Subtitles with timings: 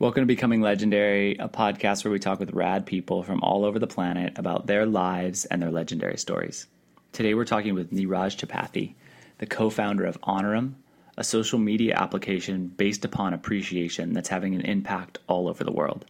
[0.00, 3.78] Welcome to Becoming Legendary, a podcast where we talk with rad people from all over
[3.78, 6.66] the planet about their lives and their legendary stories.
[7.12, 8.94] Today we're talking with Niraj Tripathi,
[9.36, 10.76] the co founder of Honorum,
[11.18, 16.06] a social media application based upon appreciation that's having an impact all over the world.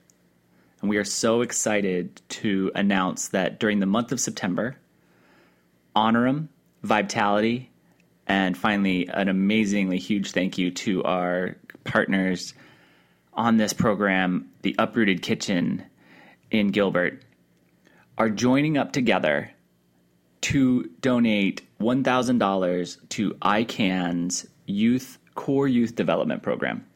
[0.80, 4.76] And we are so excited to announce that during the month of September,
[5.96, 6.46] Honorum,
[6.84, 7.72] Vitality,
[8.28, 12.54] and finally, an amazingly huge thank you to our partners
[13.32, 15.84] on this program, the Uprooted Kitchen
[16.50, 17.22] in Gilbert,
[18.18, 19.52] are joining up together
[20.42, 26.86] to donate $1,000 to ICAN's youth core youth development program.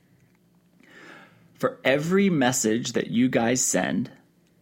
[1.54, 4.10] For every message that you guys send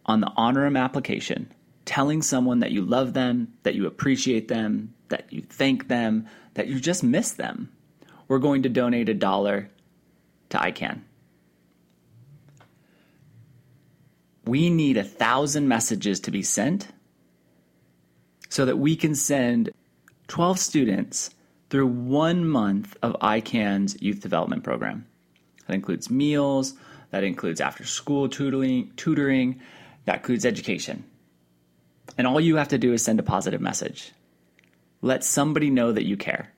[0.05, 1.51] on the Honorum application,
[1.85, 6.67] telling someone that you love them, that you appreciate them, that you thank them, that
[6.67, 7.71] you just miss them,
[8.27, 9.69] we're going to donate a dollar
[10.49, 11.01] to ICAN.
[14.45, 16.87] We need a thousand messages to be sent
[18.49, 19.71] so that we can send
[20.27, 21.29] 12 students
[21.69, 25.07] through one month of ICAN's youth development program.
[25.67, 26.75] That includes meals,
[27.11, 29.61] that includes after school tutoring, tutoring,
[30.05, 31.05] that includes education.
[32.17, 34.11] And all you have to do is send a positive message.
[35.01, 36.51] Let somebody know that you care.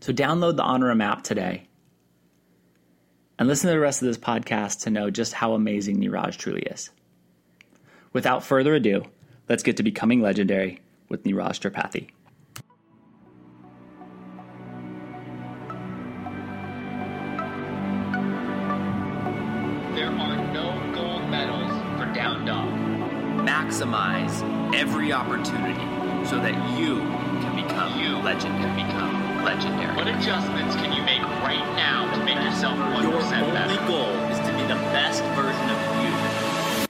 [0.00, 1.66] So download the Honorum app today
[3.42, 6.62] and listen to the rest of this podcast to know just how amazing Niraj truly
[6.62, 6.90] is.
[8.12, 9.02] Without further ado,
[9.48, 12.10] let's get to becoming legendary with Niraj Tripathi.
[19.96, 22.68] There are no gold medals for Down Dog.
[23.44, 25.80] Maximize every opportunity
[26.28, 26.98] so that you
[27.42, 29.96] can become you legend can become legendary.
[29.96, 31.01] What adjustments can you make
[31.42, 33.70] right now to make yourself 1% Your better?
[33.70, 36.88] only goal is to be the best version of you.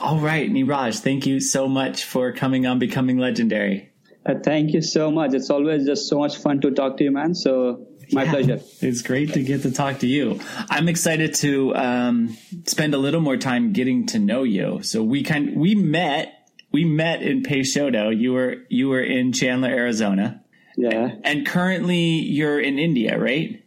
[0.00, 3.90] All right, Niraj, thank you so much for coming on Becoming Legendary.
[4.24, 5.34] Uh, thank you so much.
[5.34, 7.34] It's always just so much fun to talk to you, man.
[7.34, 8.60] So my Yeah, pleasure.
[8.80, 10.40] It's great to get to talk to you.
[10.70, 12.36] I'm excited to um,
[12.66, 14.82] spend a little more time getting to know you.
[14.82, 16.41] So we kind we met
[16.72, 18.10] we met in Peixoto.
[18.16, 20.42] You were you were in Chandler, Arizona,
[20.76, 21.16] Yeah.
[21.24, 23.62] and currently you're in India, right?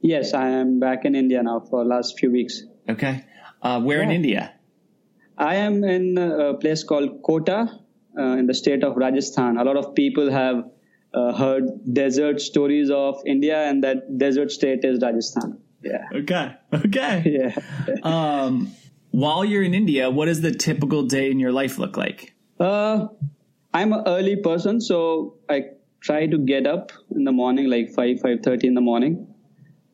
[0.00, 2.62] Yes, I am back in India now for last few weeks.
[2.88, 3.24] Okay.
[3.62, 4.52] Uh, where in India?
[5.36, 7.68] I am in a place called Kota
[8.18, 9.56] uh, in the state of Rajasthan.
[9.58, 10.64] A lot of people have
[11.12, 15.58] uh, heard desert stories of India, and that desert state is Rajasthan.
[15.82, 16.04] Yeah.
[16.14, 16.54] Okay.
[16.72, 17.22] Okay.
[17.26, 17.98] Yeah.
[18.02, 18.72] Um,
[19.10, 22.34] while you're in India, what does the typical day in your life look like?
[22.58, 23.08] Uh,
[23.74, 25.64] I'm an early person, so I
[26.00, 29.34] try to get up in the morning, like five five thirty in the morning.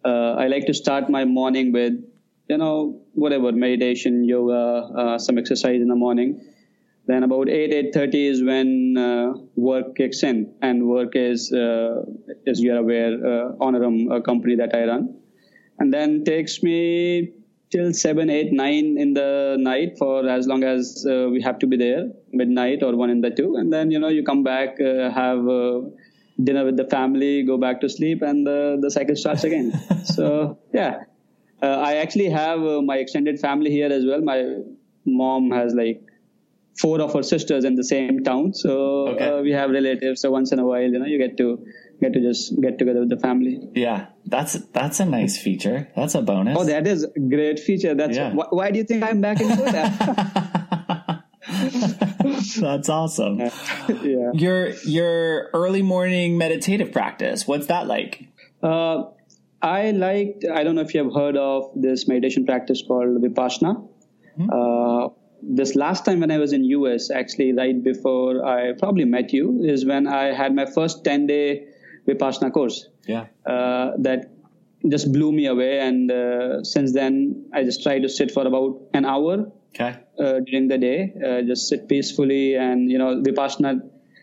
[0.04, 1.94] Uh, I like to start my morning with,
[2.48, 6.40] you know, whatever meditation, yoga, uh, some exercise in the morning.
[7.06, 12.04] Then about eight eight thirty is when uh, work kicks in, and work is, uh,
[12.46, 15.16] as you're aware, uh, Honorum, a company that I run,
[15.80, 17.32] and then takes me
[17.70, 21.66] till 7 8 9 in the night for as long as uh, we have to
[21.66, 24.81] be there midnight or 1 in the 2 and then you know you come back
[24.81, 25.81] uh, have uh,
[26.48, 29.66] dinner with the family go back to sleep and the, the cycle starts again
[30.16, 30.94] so yeah
[31.62, 34.38] uh, i actually have uh, my extended family here as well my
[35.04, 36.00] mom has like
[36.81, 38.72] four of her sisters in the same town so
[39.12, 39.28] Okay.
[39.28, 41.48] uh, we have relatives so once in a while you know you get to
[42.00, 45.78] get to just get together with the family Yeah, that's that's a nice feature.
[45.97, 46.56] That's a bonus.
[46.59, 47.92] Oh, that is a great feature.
[48.00, 48.32] That's Yeah.
[48.38, 49.84] why, why do you think I'm back in Kota?
[52.60, 53.38] that's awesome.
[53.88, 54.30] yeah.
[54.32, 57.46] Your your early morning meditative practice.
[57.46, 58.28] What's that like?
[58.62, 59.04] Uh,
[59.60, 60.44] I liked.
[60.44, 63.88] I don't know if you have heard of this meditation practice called Vipassana.
[64.50, 65.08] Uh,
[65.42, 69.62] this last time when I was in US, actually right before I probably met you,
[69.64, 71.66] is when I had my first 10 day
[72.09, 72.88] Vipassana course.
[73.06, 73.27] Yeah.
[73.44, 74.30] uh, that
[74.88, 75.80] just blew me away.
[75.80, 79.98] And uh, since then, I just try to sit for about an hour Okay.
[80.19, 82.54] uh, during the day, uh, just sit peacefully.
[82.57, 83.80] And, you know, Vipassana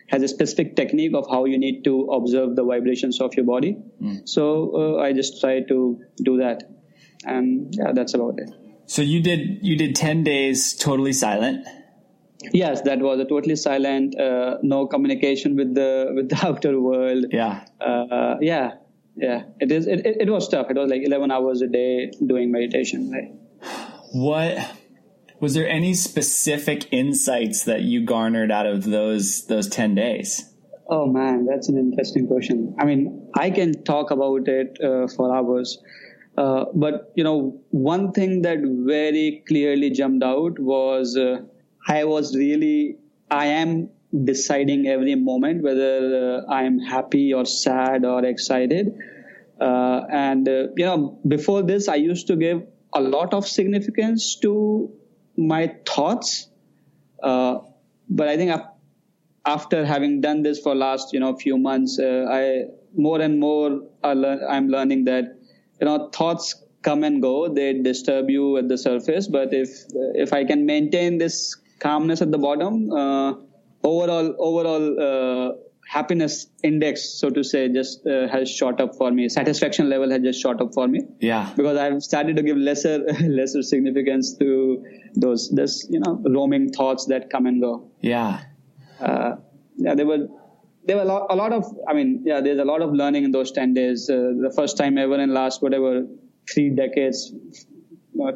[0.08, 3.76] has a specific technique of how you need to observe the vibrations of your body.
[4.24, 6.62] So uh, I just try to do that.
[7.24, 8.50] And yeah, that's about it.
[8.86, 11.66] So you did you did ten days totally silent.
[12.52, 17.26] Yes, that was a totally silent, uh, no communication with the with the outer world.
[17.30, 17.64] Yeah.
[17.80, 18.72] Uh, yeah,
[19.14, 19.42] yeah.
[19.60, 19.86] It is.
[19.86, 20.70] It, it, it was tough.
[20.70, 23.10] It was like eleven hours a day doing meditation.
[23.12, 23.32] Right?
[24.12, 24.58] What
[25.40, 30.46] was there any specific insights that you garnered out of those those ten days?
[30.88, 32.74] Oh man, that's an interesting question.
[32.78, 35.78] I mean, I can talk about it uh, for hours.
[36.36, 41.38] Uh, but you know, one thing that very clearly jumped out was uh,
[41.88, 42.96] I was really,
[43.30, 43.90] I am
[44.24, 48.92] deciding every moment whether uh, I am happy or sad or excited.
[49.60, 52.62] Uh, and uh, you know, before this, I used to give
[52.92, 54.92] a lot of significance to
[55.36, 56.48] my thoughts.
[57.22, 58.60] but I think
[59.46, 64.68] after having done this for last you know few months, I more and more I'm
[64.68, 65.36] learning that
[65.80, 69.70] you know thoughts come and go they disturb you at the surface but if
[70.24, 73.34] if i can maintain this calmness at the bottom uh,
[73.82, 75.52] overall overall uh,
[75.90, 79.28] happiness index so to say just uh, has shot up for me.
[79.28, 81.00] Satisfaction level has just shot up for me.
[81.18, 81.52] Yeah.
[81.56, 82.98] Because i've started to give lesser
[83.38, 84.50] lesser significance to
[85.16, 87.72] those this you know roaming thoughts that come and go.
[88.00, 88.40] Yeah.
[89.00, 89.32] Uh,
[89.76, 90.28] yeah they were
[90.84, 93.24] there were a lot, a lot of i mean yeah there's a lot of learning
[93.24, 94.08] in those 10 days.
[94.08, 94.14] Uh,
[94.46, 96.06] the first time ever in last whatever
[96.54, 97.32] three decades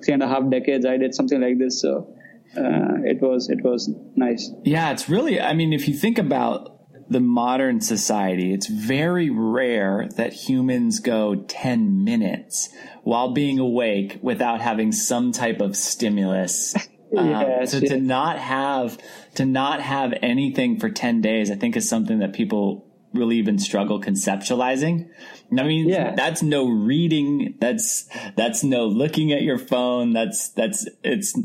[0.04, 1.80] three and a half decades i did something like this.
[1.80, 2.12] So
[2.56, 4.50] uh, it was it was nice.
[4.64, 6.73] Yeah it's really i mean if you think about
[7.08, 12.70] the modern society it's very rare that humans go 10 minutes
[13.02, 16.74] while being awake without having some type of stimulus
[17.16, 17.90] um, yes, so yes.
[17.90, 18.98] to not have
[19.34, 23.58] to not have anything for 10 days, I think is something that people really even
[23.58, 25.08] struggle conceptualizing.
[25.56, 26.14] I mean, yeah.
[26.14, 27.54] that's no reading.
[27.60, 30.12] That's, that's no looking at your phone.
[30.12, 31.38] That's, that's, it's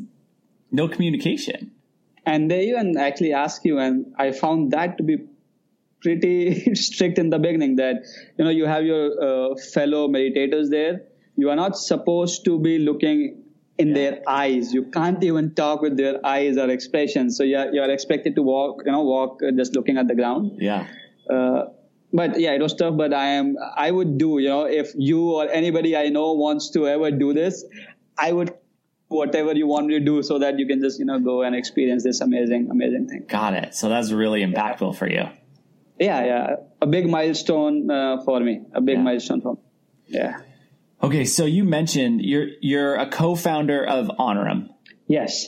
[0.72, 1.72] no communication.
[2.26, 5.18] And they even actually ask you, and I found that to be
[6.02, 8.04] pretty strict in the beginning that,
[8.38, 11.04] you know, you have your uh, fellow meditators there.
[11.36, 13.44] You are not supposed to be looking
[13.78, 13.94] in yeah.
[13.94, 14.74] their eyes.
[14.74, 17.38] You can't even talk with their eyes or expressions.
[17.38, 20.58] So you're, you're expected to walk, you know, walk just looking at the ground.
[20.60, 20.88] Yeah.
[21.30, 21.66] Uh,
[22.12, 25.32] but yeah, it was tough, but I am, I would do, you know, if you
[25.32, 27.64] or anybody I know wants to ever do this,
[28.18, 28.54] I would
[29.10, 31.56] whatever you want me to do so that you can just, you know, go and
[31.56, 33.26] experience this amazing, amazing thing.
[33.28, 33.76] Got it.
[33.76, 35.00] So that's really impactful yeah.
[35.00, 35.30] for you.
[36.00, 36.26] Yeah.
[36.26, 36.56] Yeah.
[36.82, 39.04] A big milestone uh, for me, a big yeah.
[39.04, 39.60] milestone for me.
[40.08, 40.40] Yeah.
[41.02, 44.70] Okay, so you mentioned you're you're a co-founder of Honorum.
[45.08, 45.48] Yes.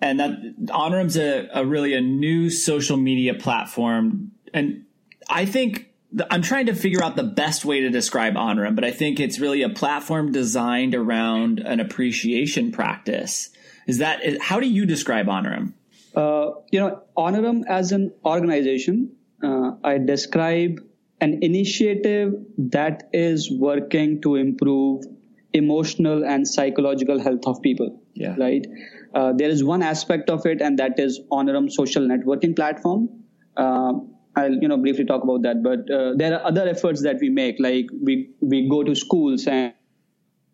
[0.00, 0.30] And that
[0.66, 4.32] Honorum's a, a really a new social media platform.
[4.52, 4.84] And
[5.28, 5.92] I think
[6.30, 9.38] I'm trying to figure out the best way to describe Honorum, but I think it's
[9.38, 13.50] really a platform designed around an appreciation practice.
[13.86, 15.72] Is that how do you describe Honorum?
[16.14, 20.80] Uh, you know, Honorum as an organization, uh, I describe
[21.20, 25.04] an initiative that is working to improve
[25.52, 28.00] emotional and psychological health of people.
[28.14, 28.34] Yeah.
[28.38, 28.66] Right.
[29.14, 33.08] Uh, there is one aspect of it, and that is Honorum social networking platform.
[33.56, 33.92] Uh,
[34.34, 37.28] I'll you know briefly talk about that, but uh, there are other efforts that we
[37.28, 39.74] make, like we we go to schools and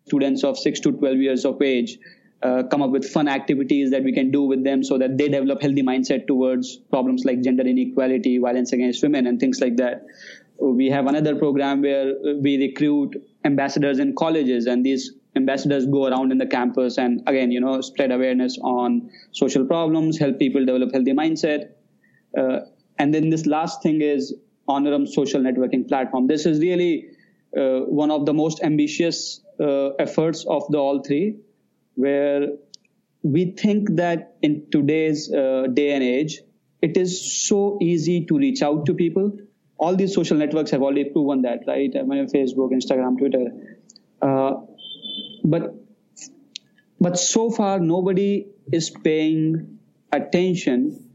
[0.07, 1.97] students of six to twelve years of age.
[2.41, 5.27] Uh, come up with fun activities that we can do with them so that they
[5.27, 10.05] develop healthy mindset towards problems like gender inequality, violence against women, and things like that.
[10.57, 16.31] We have another program where we recruit ambassadors in colleges and these ambassadors go around
[16.31, 20.93] in the campus and again you know spread awareness on social problems help people develop
[20.93, 21.71] healthy mindset.
[22.37, 22.59] Uh,
[22.97, 24.33] and then this last thing is
[24.67, 26.27] honorum social networking platform.
[26.27, 27.09] This is really
[27.57, 31.37] uh, one of the most ambitious uh, efforts of the all three
[31.99, 32.47] where
[33.23, 36.39] we think that in today's uh, day and age
[36.81, 37.13] it is
[37.47, 39.31] so easy to reach out to people
[39.79, 41.91] all these social networks have already proven that, right?
[41.97, 43.45] I mean, Facebook, Instagram, Twitter.
[44.21, 44.65] Uh,
[45.43, 45.73] but
[46.99, 49.79] but so far nobody is paying
[50.11, 51.09] attention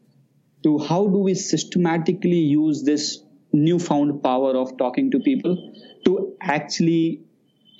[0.62, 3.23] to how do we systematically use this
[3.53, 5.73] newfound power of talking to people
[6.07, 7.21] to actually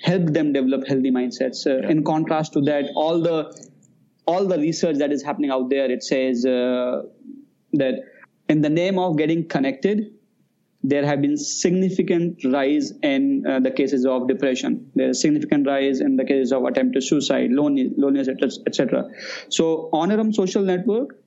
[0.05, 1.65] help them develop healthy mindsets.
[1.65, 1.89] Uh, yeah.
[1.89, 3.37] In contrast to that, all the
[4.27, 7.03] all the research that is happening out there, it says uh,
[7.73, 7.95] that
[8.49, 10.15] in the name of getting connected,
[10.83, 14.91] there have been significant rise in uh, the cases of depression.
[14.95, 18.27] There's significant rise in the cases of attempted suicide, loneliness,
[18.67, 19.05] etc.
[19.49, 21.17] So, Honorum Social Network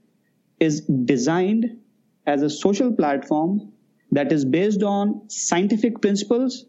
[0.61, 1.78] is designed
[2.26, 3.73] as a social platform
[4.12, 6.64] that is based on scientific principles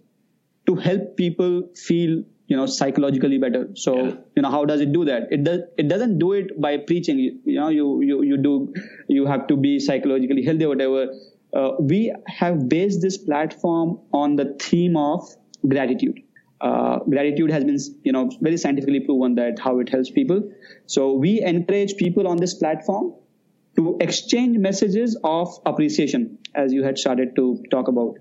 [0.69, 2.19] to help people feel
[2.51, 4.13] you know psychologically better so yeah.
[4.35, 7.19] you know how does it do that it does it doesn't do it by preaching
[7.19, 8.53] you, know you, you you do
[9.07, 11.03] you have to be psychologically healthy or whatever
[11.53, 15.27] uh, we have based this platform on the theme of
[15.67, 16.19] gratitude.
[16.61, 20.51] Uh, gratitude has been, you know, very scientifically proven that how it helps people.
[20.85, 23.13] So we encourage people on this platform
[23.77, 28.15] to exchange messages of appreciation, as you had started to talk about.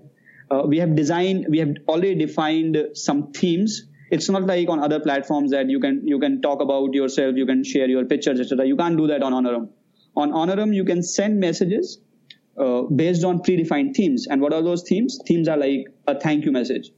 [0.51, 3.83] Uh, we have designed, we have already defined some themes.
[4.11, 7.45] It's not like on other platforms that you can you can talk about yourself, you
[7.45, 8.65] can share your pictures, etc.
[8.65, 9.69] You can't do that on Honorum.
[10.15, 11.99] On Honorum, you can send messages
[12.57, 14.27] uh, based on predefined themes.
[14.27, 15.19] And what are those themes?
[15.27, 16.91] Themes are like a thank you message.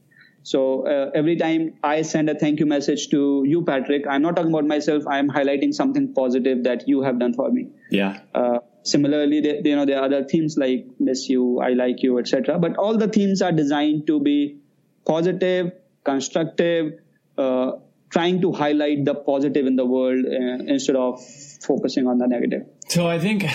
[0.44, 4.36] So uh, every time I send a thank you message to you, Patrick, I'm not
[4.36, 5.04] talking about myself.
[5.08, 7.68] I'm highlighting something positive that you have done for me.
[7.92, 8.22] Yeah.
[8.34, 12.20] Uh, similarly, they, you know, there are other themes like miss you, I like you,
[12.20, 12.60] etc.
[12.60, 14.58] But all the themes are designed to be
[15.06, 15.72] positive,
[16.04, 17.00] constructive,
[17.38, 17.74] uh,
[18.10, 21.24] trying to highlight the positive in the world uh, instead of
[21.62, 22.66] focusing on the negative.
[22.90, 23.46] So I think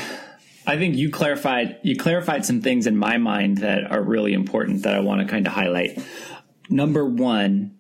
[0.67, 4.83] I think you clarified you clarified some things in my mind that are really important
[4.83, 5.99] that I want to kind of highlight.
[6.69, 7.77] Number 1,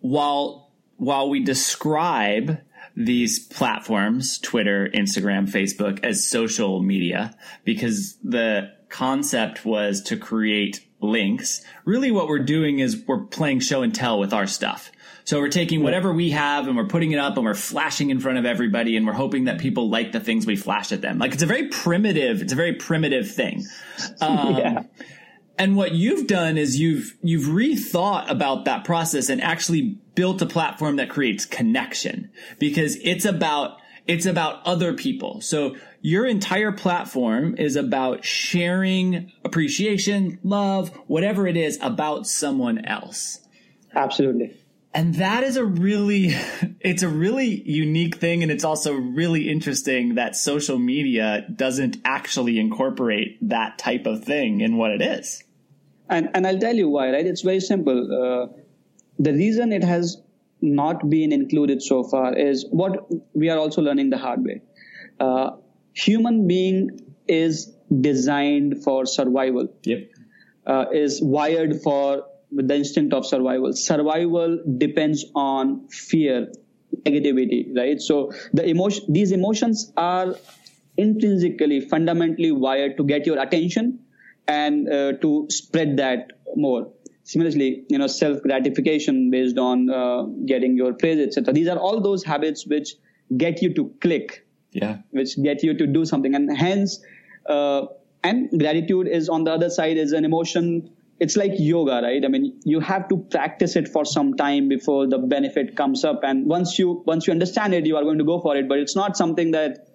[0.00, 2.58] while while we describe
[2.96, 11.62] these platforms, Twitter, Instagram, Facebook as social media because the concept was to create links.
[11.84, 14.90] Really what we're doing is we're playing show and tell with our stuff.
[15.24, 18.20] So we're taking whatever we have and we're putting it up and we're flashing in
[18.20, 21.18] front of everybody and we're hoping that people like the things we flash at them.
[21.18, 23.66] Like it's a very primitive, it's a very primitive thing.
[24.22, 24.82] Um, yeah.
[25.58, 30.46] And what you've done is you've you've rethought about that process and actually built a
[30.46, 35.40] platform that creates connection because it's about it's about other people.
[35.40, 43.40] So your entire platform is about sharing appreciation, love, whatever it is about someone else.
[43.94, 44.54] Absolutely
[44.92, 46.34] and that is a really
[46.80, 52.58] it's a really unique thing and it's also really interesting that social media doesn't actually
[52.58, 55.44] incorporate that type of thing in what it is
[56.10, 58.59] and and i'll tell you why right it's very simple uh,
[59.28, 60.16] the reason it has
[60.62, 62.98] not been included so far is what
[63.34, 64.60] we are also learning the hard way
[65.20, 65.50] uh,
[65.92, 66.90] human being
[67.28, 67.72] is
[68.08, 70.10] designed for survival yep
[70.66, 73.72] uh, is wired for the instinct of survival.
[73.72, 76.48] Survival depends on fear,
[77.04, 78.00] negativity, right?
[78.00, 80.34] So the emotion, these emotions are
[80.96, 84.00] intrinsically, fundamentally wired to get your attention
[84.48, 86.92] and uh, to spread that more.
[87.30, 91.54] Similarly, you know, self gratification based on uh, getting your praise, etc.
[91.54, 92.94] These are all those habits which
[93.36, 96.98] get you to click, yeah, which get you to do something, and hence,
[97.46, 97.86] uh,
[98.24, 102.24] and gratitude is on the other side is an emotion it's like yoga, right?
[102.24, 106.20] I mean, you have to practice it for some time before the benefit comes up.
[106.24, 108.78] And once you, once you understand it, you are going to go for it, but
[108.78, 109.86] it's not something that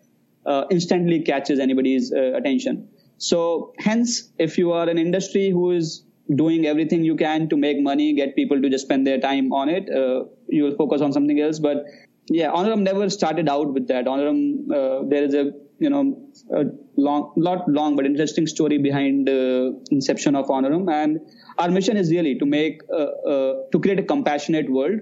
[0.45, 2.89] uh, instantly catches anybody's uh, attention.
[3.17, 7.79] So hence, if you are an industry who is doing everything you can to make
[7.81, 11.13] money, get people to just spend their time on it, uh, you will focus on
[11.13, 11.59] something else.
[11.59, 11.85] But
[12.29, 14.05] yeah, Honorum never started out with that.
[14.05, 16.63] Honorum, uh, there is a you know a
[16.95, 20.91] long, not long but interesting story behind the inception of Honorum.
[20.91, 21.19] And
[21.57, 25.01] our mission is really to make uh, uh, to create a compassionate world.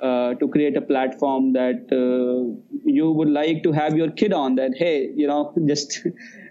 [0.00, 2.52] Uh, to create a platform that uh,
[2.84, 6.06] you would like to have your kid on that hey you know just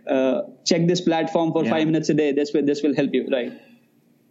[0.08, 1.70] uh, check this platform for yeah.
[1.70, 3.52] five minutes a day this will this will help you right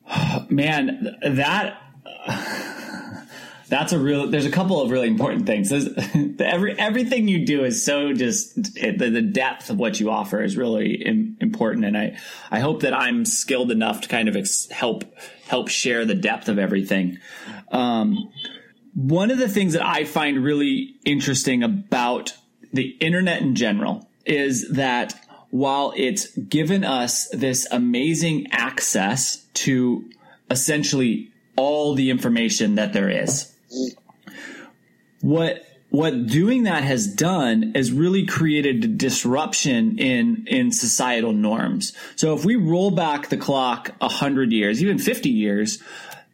[0.48, 1.78] man that
[3.72, 5.70] that's a real there's a couple of really important things.
[5.70, 5.88] There's,
[6.40, 10.58] every everything you do is so just the, the, depth of what you offer is
[10.58, 12.18] really Im, important and i
[12.50, 15.04] i hope that i'm skilled enough to kind of ex, help
[15.46, 17.18] help share the depth of everything.
[17.70, 18.30] Um,
[18.94, 22.34] one of the things that i find really interesting about
[22.74, 25.14] the internet in general is that
[25.52, 30.10] while it's given us this amazing access to
[30.50, 33.52] essentially all the information that there is
[35.22, 41.92] what what doing that has done is really created a disruption in in societal norms.
[42.16, 45.82] So if we roll back the clock a hundred years, even fifty years,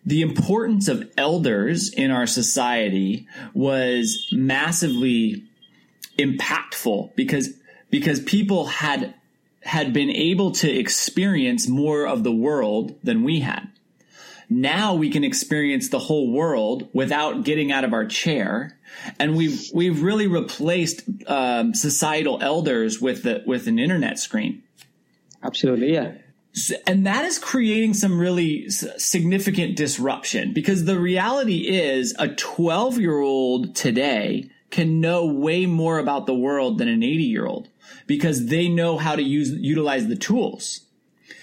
[0.06, 5.44] the importance of elders in our society was massively
[6.18, 7.50] impactful because
[7.90, 9.14] because people had
[9.62, 13.68] had been able to experience more of the world than we had.
[14.48, 18.78] Now we can experience the whole world without getting out of our chair.
[19.18, 24.62] And we've, we've really replaced um, societal elders with the, with an internet screen.
[25.42, 25.92] Absolutely.
[25.92, 26.14] Yeah.
[26.86, 33.18] And that is creating some really significant disruption because the reality is a 12 year
[33.18, 37.68] old today can know way more about the world than an 80 year old
[38.06, 40.80] because they know how to use utilize the tools.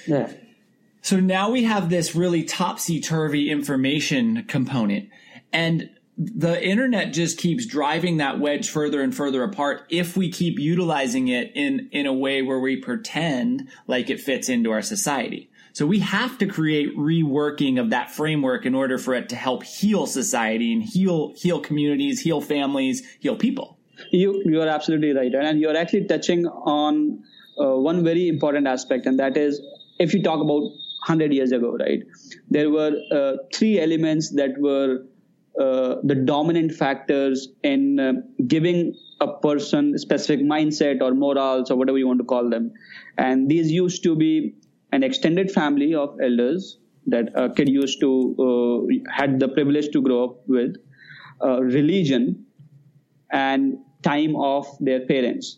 [0.07, 0.31] Yeah.
[1.01, 5.09] So now we have this really topsy turvy information component.
[5.53, 10.57] And the internet just keeps driving that wedge further and further apart if we keep
[10.57, 15.49] utilizing it in in a way where we pretend like it fits into our society.
[15.73, 19.63] So we have to create reworking of that framework in order for it to help
[19.63, 23.77] heal society and heal heal communities, heal families, heal people.
[24.11, 27.23] You you are absolutely right, and you're actually touching on
[27.59, 29.61] uh, one very important aspect, and that is
[29.99, 30.63] if you talk about
[31.07, 32.03] 100 years ago, right?
[32.49, 35.05] There were uh, three elements that were
[35.59, 38.13] uh, the dominant factors in uh,
[38.47, 42.73] giving a person specific mindset or morals or whatever you want to call them.
[43.17, 44.55] And these used to be
[44.91, 50.01] an extended family of elders that a kid used to uh, had the privilege to
[50.01, 50.75] grow up with,
[51.41, 52.45] uh, religion,
[53.31, 55.57] and time of their parents.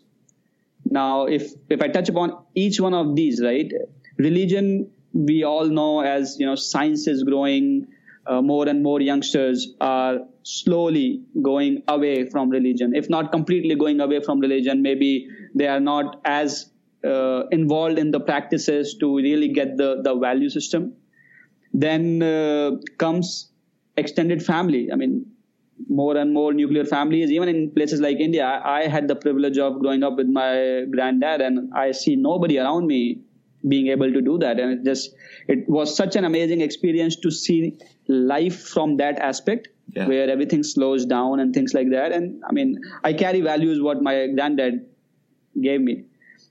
[0.90, 3.72] Now, if if I touch upon each one of these, right,
[4.16, 7.86] religion we all know as you know science is growing
[8.26, 12.94] uh, more and more youngsters are slowly going away from religion.
[12.94, 16.70] If not completely going away from religion, maybe they are not as
[17.04, 20.92] uh, involved in the practices to really get the, the value system.
[21.72, 23.50] Then uh, comes
[23.96, 24.92] extended family.
[24.92, 25.26] I mean,
[25.88, 28.60] more and more nuclear families, even in places like India.
[28.64, 32.86] I, had the privilege of growing up with my granddad, and I see nobody around
[32.86, 33.20] me
[33.66, 34.58] being able to do that.
[34.58, 35.14] And it just,
[35.46, 40.06] it was such an amazing experience to see life from that aspect yeah.
[40.06, 42.12] where everything slows down and things like that.
[42.12, 44.86] And I mean, I carry values what my granddad
[45.60, 46.04] gave me.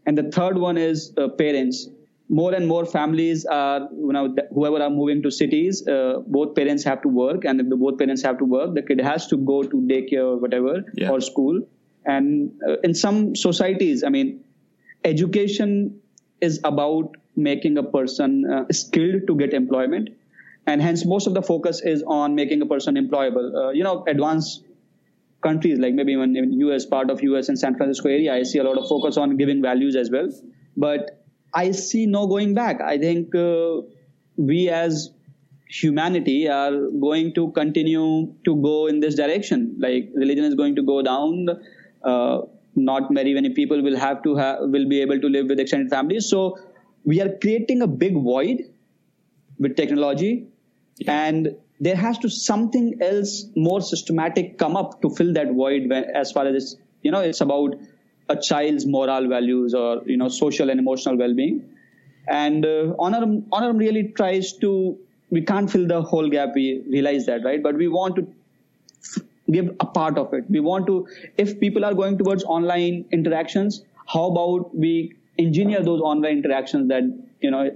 [0.06, 1.90] And the third one is uh, parents.
[2.30, 6.84] More and more families are, you know, whoever are moving to cities, uh, both parents
[6.84, 7.46] have to work.
[7.46, 10.26] And if the both parents have to work, the kid has to go to daycare
[10.26, 11.10] or whatever, yeah.
[11.10, 11.62] or school.
[12.06, 14.44] And uh, in some societies, I mean,
[15.06, 16.02] education
[16.42, 20.10] is about making a person uh, skilled to get employment
[20.68, 24.04] and hence most of the focus is on making a person employable uh, you know
[24.08, 24.66] advanced
[25.42, 28.60] countries like maybe even in us part of us and san francisco area i see
[28.60, 30.30] a lot of focus on giving values as well
[30.76, 31.24] but
[31.54, 32.82] i see no going back.
[32.82, 33.82] I think uh,
[34.36, 35.10] we as
[35.70, 39.76] humanity are going to continue to go in this direction.
[39.80, 41.48] Like religion is going to go down.
[42.04, 42.42] Uh,
[42.76, 45.90] not very many people will have to have will be able to live with extended
[45.90, 46.60] families so
[47.04, 48.62] we are creating a big void
[49.58, 50.48] with technology.
[51.00, 51.26] Yeah.
[51.26, 56.06] and there has to something else more systematic come up to fill that void when,
[56.22, 57.76] as far as it's you know it's about
[58.30, 61.64] a child's moral values or you know social and emotional well-being
[62.28, 64.98] and uh, honor honor really tries to
[65.30, 68.28] we can't fill the whole gap we realize that right but we want to
[69.52, 70.46] give a part of it.
[70.50, 76.02] We want to, if people are going towards online interactions, how about we engineer those
[76.02, 77.04] online interactions that,
[77.42, 77.70] you know,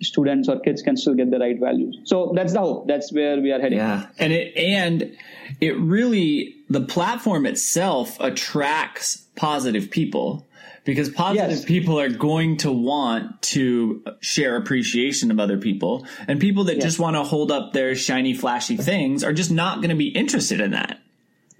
[0.00, 1.98] students or kids can still get the right values.
[2.04, 2.86] So that's the hope.
[2.86, 3.78] That's where we are heading.
[3.78, 4.06] Yeah.
[4.18, 5.16] And it, and
[5.60, 10.46] it really, the platform itself attracts positive people
[10.88, 11.64] because positive yes.
[11.66, 16.84] people are going to want to share appreciation of other people and people that yes.
[16.84, 20.08] just want to hold up their shiny flashy things are just not going to be
[20.08, 20.98] interested in that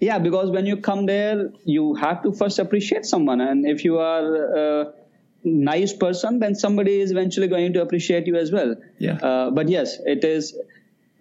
[0.01, 3.99] yeah because when you come there you have to first appreciate someone and if you
[3.99, 4.93] are a
[5.45, 9.69] nice person then somebody is eventually going to appreciate you as well yeah uh, but
[9.69, 10.57] yes it is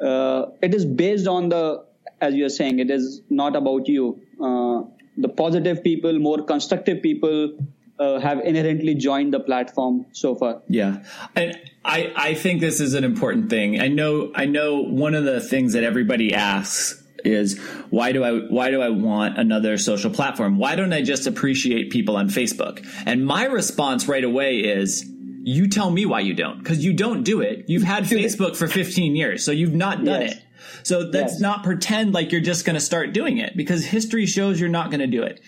[0.01, 1.83] uh, it is based on the
[2.19, 4.81] as you are saying it is not about you uh,
[5.17, 7.51] the positive people more constructive people
[7.99, 10.61] uh, have inherently joined the platform so far.
[10.67, 11.03] Yeah,
[11.35, 13.81] and I I think this is an important thing.
[13.81, 18.31] I know I know one of the things that everybody asks is why do I
[18.47, 20.57] why do I want another social platform?
[20.57, 22.85] Why don't I just appreciate people on Facebook?
[23.05, 25.09] And my response right away is
[25.43, 27.65] you tell me why you don't because you don't do it.
[27.67, 30.35] You've had Facebook for 15 years, so you've not done yes.
[30.35, 30.43] it.
[30.83, 31.39] So let's yes.
[31.39, 34.89] not pretend like you're just going to start doing it because history shows you're not
[34.89, 35.41] going to do it.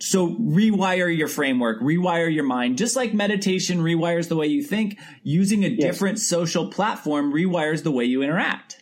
[0.00, 4.98] So rewire your framework, rewire your mind, just like meditation rewires the way you think.
[5.22, 5.80] Using a yes.
[5.80, 8.79] different social platform rewires the way you interact.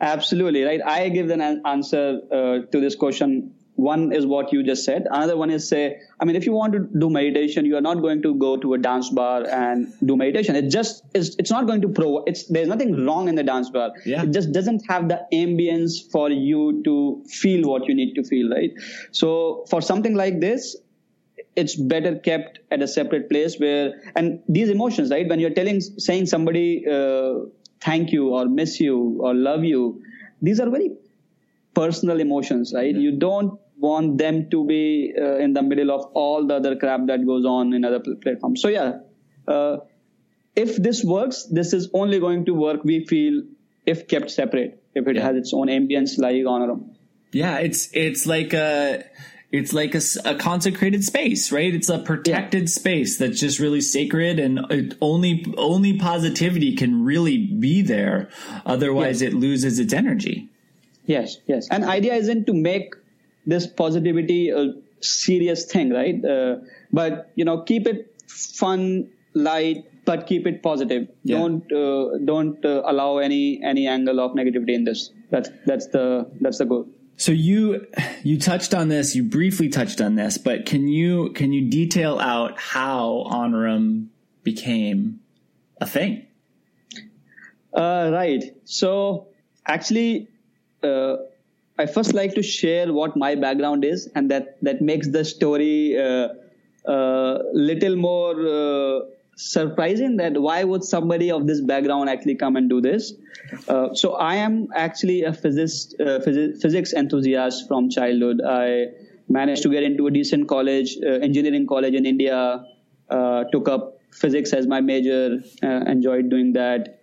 [0.00, 0.80] Absolutely right.
[0.84, 3.54] I give an answer uh, to this question.
[3.76, 5.06] One is what you just said.
[5.10, 8.02] Another one is say, I mean, if you want to do meditation, you are not
[8.02, 10.54] going to go to a dance bar and do meditation.
[10.54, 11.34] It just is.
[11.40, 12.22] It's not going to pro.
[12.24, 13.90] It's there's nothing wrong in the dance bar.
[14.06, 14.22] Yeah.
[14.22, 18.48] It just doesn't have the ambience for you to feel what you need to feel.
[18.48, 18.70] Right.
[19.10, 20.76] So for something like this,
[21.56, 25.80] it's better kept at a separate place where and these emotions right when you're telling
[25.80, 27.34] saying somebody uh,
[27.80, 30.02] thank you or miss you or love you
[30.42, 30.90] these are very
[31.74, 33.00] personal emotions right yeah.
[33.00, 37.06] you don't want them to be uh, in the middle of all the other crap
[37.06, 38.98] that goes on in other platforms so yeah
[39.48, 39.76] uh,
[40.56, 43.42] if this works this is only going to work we feel
[43.84, 45.22] if kept separate if it yeah.
[45.22, 46.62] has its own ambience like on
[47.32, 49.04] Yeah, it's it's like a
[49.54, 51.72] it's like a, a consecrated space, right?
[51.72, 52.66] It's a protected yeah.
[52.66, 58.30] space that's just really sacred, and only only positivity can really be there.
[58.66, 59.30] Otherwise, yes.
[59.30, 60.48] it loses its energy.
[61.06, 61.68] Yes, yes.
[61.70, 62.94] And idea isn't to make
[63.46, 66.24] this positivity a serious thing, right?
[66.24, 66.56] Uh,
[66.92, 71.06] but you know, keep it fun, light, but keep it positive.
[71.22, 71.38] Yeah.
[71.38, 75.10] Don't uh, don't uh, allow any any angle of negativity in this.
[75.30, 76.88] That's that's the that's the goal.
[77.16, 77.86] So you
[78.22, 82.18] you touched on this, you briefly touched on this, but can you can you detail
[82.18, 84.08] out how Honorum
[84.42, 85.20] became
[85.80, 86.26] a thing?
[87.72, 88.44] Uh, right.
[88.64, 89.28] So
[89.66, 90.28] actually,
[90.82, 91.16] uh,
[91.78, 95.98] I first like to share what my background is, and that that makes the story
[95.98, 96.28] uh,
[96.88, 99.00] uh, little more uh,
[99.36, 103.12] surprising that why would somebody of this background actually come and do this?
[103.68, 108.40] Uh, so I am actually a physicist, uh, phys- physics enthusiast from childhood.
[108.46, 108.88] I
[109.28, 112.64] managed to get into a decent college, uh, engineering college in India.
[113.10, 115.42] Uh, took up physics as my major.
[115.62, 117.00] Uh, enjoyed doing that.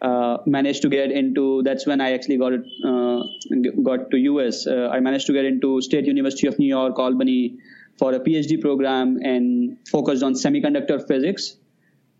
[0.00, 1.62] Uh, managed to get into.
[1.64, 4.66] That's when I actually got it, got to US.
[4.66, 7.58] I managed to get into State University of New York, Albany
[7.98, 11.56] for a PhD program and focused on semiconductor physics.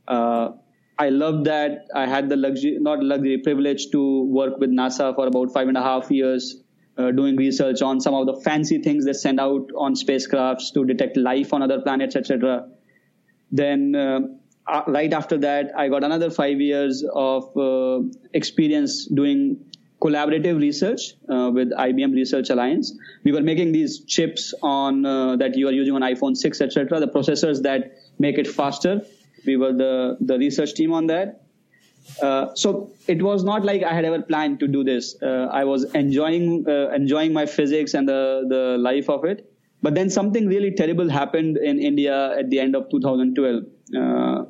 [0.07, 0.51] Uh,
[0.99, 1.87] I loved that.
[1.95, 5.77] I had the luxury, not luxury, privilege to work with NASA for about five and
[5.77, 6.61] a half years,
[6.97, 10.85] uh, doing research on some of the fancy things they send out on spacecrafts to
[10.85, 12.69] detect life on other planets, etc.
[13.53, 14.21] Then, uh,
[14.67, 18.01] uh, right after that, I got another five years of uh,
[18.35, 19.65] experience doing
[20.01, 22.97] collaborative research uh, with IBM Research Alliance.
[23.25, 27.01] We were making these chips on uh, that you are using on iPhone 6, etc.
[27.01, 29.03] The processors that make it faster.
[29.47, 31.43] We were the the research team on that.
[32.23, 35.21] Uh, so it was not like I had ever planned to do this.
[35.23, 39.51] Uh, I was enjoying uh, enjoying my physics and the the life of it.
[39.81, 43.63] But then something really terrible happened in India at the end of 2012.
[43.97, 44.45] Uh,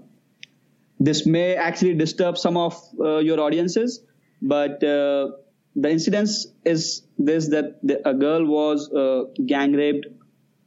[0.99, 4.01] this may actually disturb some of your audiences
[4.41, 5.31] but uh,
[5.77, 10.07] the incidence is this that the, a girl was uh, gang raped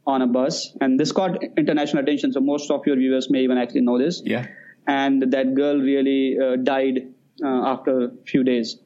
[0.07, 2.33] on a bus, and this caught international attention.
[2.33, 4.21] So most of your viewers may even actually know this.
[4.25, 4.47] Yeah.
[4.87, 8.79] And that girl really uh, died uh, after a few days.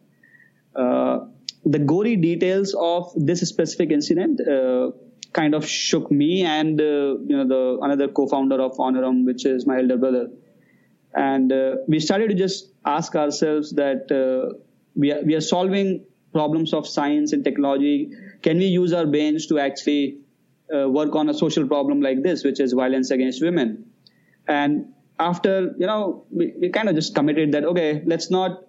[0.75, 1.19] Uh,
[1.63, 4.91] the gory details of this specific incident uh,
[5.33, 9.79] kind of shook me and you know the another co-founder of Honorum, which is my
[9.79, 10.27] elder brother.
[11.13, 11.51] And
[11.87, 14.11] we started to just ask ourselves that
[14.95, 18.11] we are, we are solving problems of science and technology.
[18.41, 20.19] Can we use our brains to actually
[20.73, 23.85] uh, work on a social problem like this, which is violence against women?
[24.47, 28.63] And after, you know, we, we kind of just committed that, okay, let's not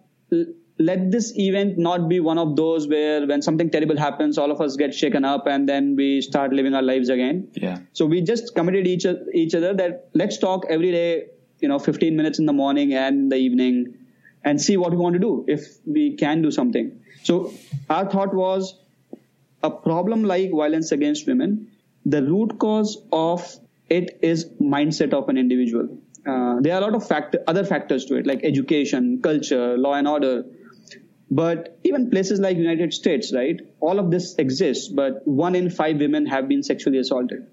[0.79, 4.61] let this event not be one of those where when something terrible happens, all of
[4.61, 7.49] us get shaken up and then we start living our lives again.
[7.55, 7.79] Yeah.
[7.93, 11.27] So we just committed each, each other that let's talk every day,
[11.61, 13.95] you know, 15 minutes in the morning and the evening
[14.47, 17.01] and see what we want to do if we can do something.
[17.25, 17.53] So
[17.91, 18.79] our thought was
[19.63, 21.73] a problem like violence against women,
[22.07, 23.45] the root cause of
[23.91, 25.89] it is mindset of an individual.
[26.25, 29.95] Uh, there are a lot of factor, other factors to it, like education, culture, law
[29.95, 30.45] and order.
[31.31, 33.61] But even places like United States, right?
[33.81, 37.47] All of this exists, but one in five women have been sexually assaulted.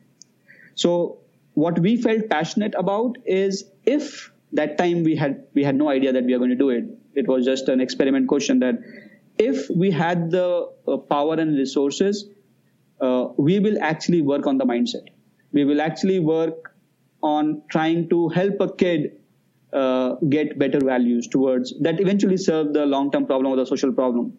[0.75, 1.17] So
[1.55, 6.13] what we felt passionate about is if that time we had we had no idea
[6.13, 6.85] that we are going to do it.
[7.15, 8.75] It was just an experiment question that
[9.37, 12.25] if we had the uh, power and resources,
[13.01, 15.07] uh, we will actually work on the mindset.
[15.51, 16.75] We will actually work
[17.21, 19.19] on trying to help a kid
[19.71, 24.37] uh, get better values towards that eventually serve the long-term problem or the social problem.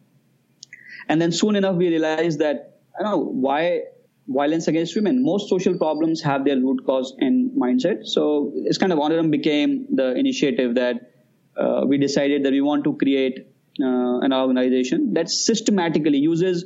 [1.09, 3.83] And then soon enough, we realized that I don't know why
[4.27, 5.23] violence against women.
[5.23, 8.07] Most social problems have their root cause in mindset.
[8.07, 11.13] So it's kind of Honorum became the initiative that
[11.57, 13.47] uh, we decided that we want to create
[13.81, 16.65] uh, an organization that systematically uses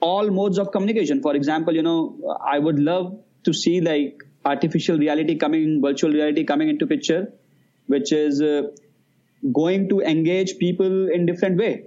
[0.00, 1.22] all modes of communication.
[1.22, 6.44] For example, you know, I would love to see like artificial reality coming, virtual reality
[6.44, 7.32] coming into picture,
[7.86, 8.62] which is uh,
[9.52, 11.86] going to engage people in different way,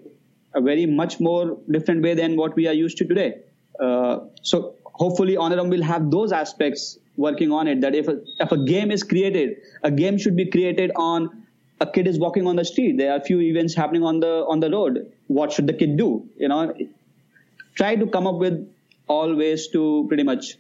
[0.54, 3.42] a very much more different way than what we are used to today.
[3.80, 8.52] Uh, so hopefully Honorum will have those aspects working on it that if a, if
[8.52, 11.30] a game is created, a game should be created on
[11.80, 12.98] a kid is walking on the street.
[12.98, 15.12] There are a few events happening on the on the road.
[15.28, 16.30] What should the kid do?
[16.38, 16.74] You know,
[17.76, 18.72] try to come up with
[19.08, 20.58] all ways to pretty much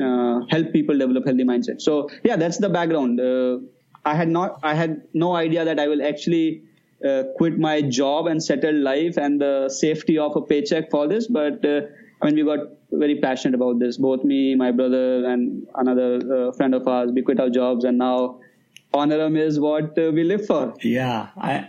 [0.00, 1.82] uh, help people develop healthy mindset.
[1.82, 3.20] So yeah, that's the background.
[3.20, 3.58] Uh,
[4.04, 6.62] I had not, I had no idea that I will actually
[7.06, 11.26] uh, quit my job and settle life and the safety of a paycheck for this,
[11.26, 11.82] but uh,
[12.22, 13.96] I mean, we got very passionate about this.
[13.96, 17.10] Both me, my brother, and another uh, friend of ours.
[17.12, 18.40] We quit our jobs, and now
[18.94, 20.74] Honorum is what uh, we live for.
[20.82, 21.68] Yeah, I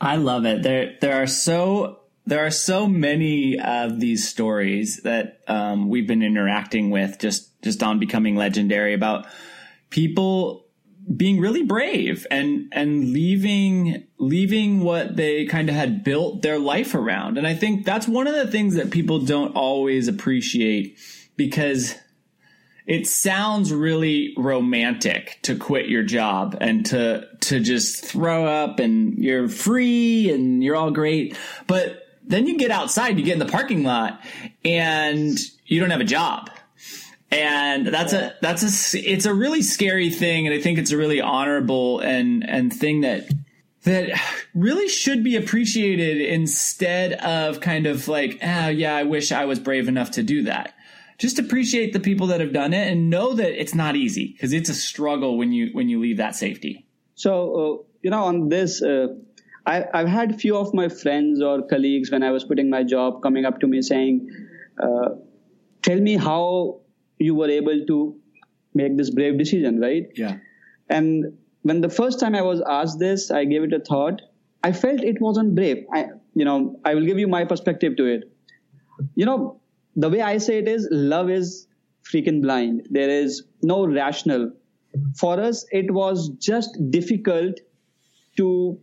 [0.00, 0.62] I love it.
[0.62, 6.22] There there are so there are so many of these stories that um, we've been
[6.22, 9.26] interacting with just just on becoming legendary about
[9.90, 10.63] people
[11.16, 16.94] being really brave and and leaving leaving what they kind of had built their life
[16.94, 17.38] around.
[17.38, 20.98] And i think that's one of the things that people don't always appreciate
[21.36, 21.94] because
[22.86, 29.18] it sounds really romantic to quit your job and to to just throw up and
[29.18, 31.36] you're free and you're all great.
[31.66, 34.20] But then you get outside you get in the parking lot
[34.64, 36.50] and you don't have a job
[37.34, 40.96] and that's a that's a it's a really scary thing and i think it's a
[40.96, 43.28] really honorable and and thing that
[43.84, 44.18] that
[44.54, 49.58] really should be appreciated instead of kind of like oh yeah i wish i was
[49.58, 50.74] brave enough to do that.
[51.16, 54.52] Just appreciate the people that have done it and know that it's not easy because
[54.52, 56.86] it's a struggle when you when you leave that safety.
[57.14, 59.08] So uh, you know on this uh,
[59.66, 62.82] I, i've had a few of my friends or colleagues when i was putting my
[62.84, 64.28] job coming up to me saying
[64.80, 65.08] uh,
[65.82, 66.80] tell me how
[67.18, 68.16] you were able to
[68.74, 70.06] make this brave decision, right?
[70.14, 70.38] Yeah.
[70.88, 74.20] And when the first time I was asked this, I gave it a thought.
[74.62, 75.84] I felt it wasn't brave.
[75.92, 78.30] I, you know, I will give you my perspective to it.
[79.14, 79.60] You know,
[79.96, 81.66] the way I say it is, love is
[82.02, 82.88] freaking blind.
[82.90, 84.52] There is no rational.
[85.16, 87.58] For us, it was just difficult
[88.36, 88.78] to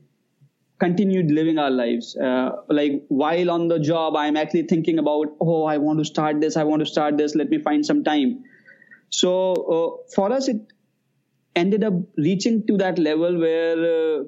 [0.82, 2.16] continue living our lives.
[2.16, 6.42] Uh, like while on the job, I'm actually thinking about, oh, I want to start
[6.42, 6.58] this.
[6.58, 7.36] I want to start this.
[7.36, 8.44] Let me find some time.
[9.10, 9.32] So
[9.76, 10.58] uh, for us, it
[11.56, 14.24] ended up reaching to that level where, uh,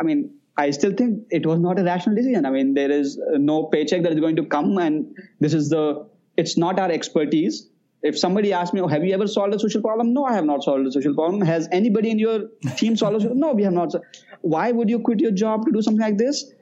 [0.00, 2.44] I mean, I still think it was not a rational decision.
[2.44, 3.18] I mean, there is
[3.50, 6.06] no paycheck that is going to come, and this is the.
[6.36, 7.69] It's not our expertise
[8.02, 10.12] if somebody asks me, oh, have you ever solved a social problem?
[10.14, 11.42] No, I have not solved a social problem.
[11.42, 13.94] Has anybody in your team solved a social No, we have not.
[14.40, 16.52] Why would you quit your job to do something like this?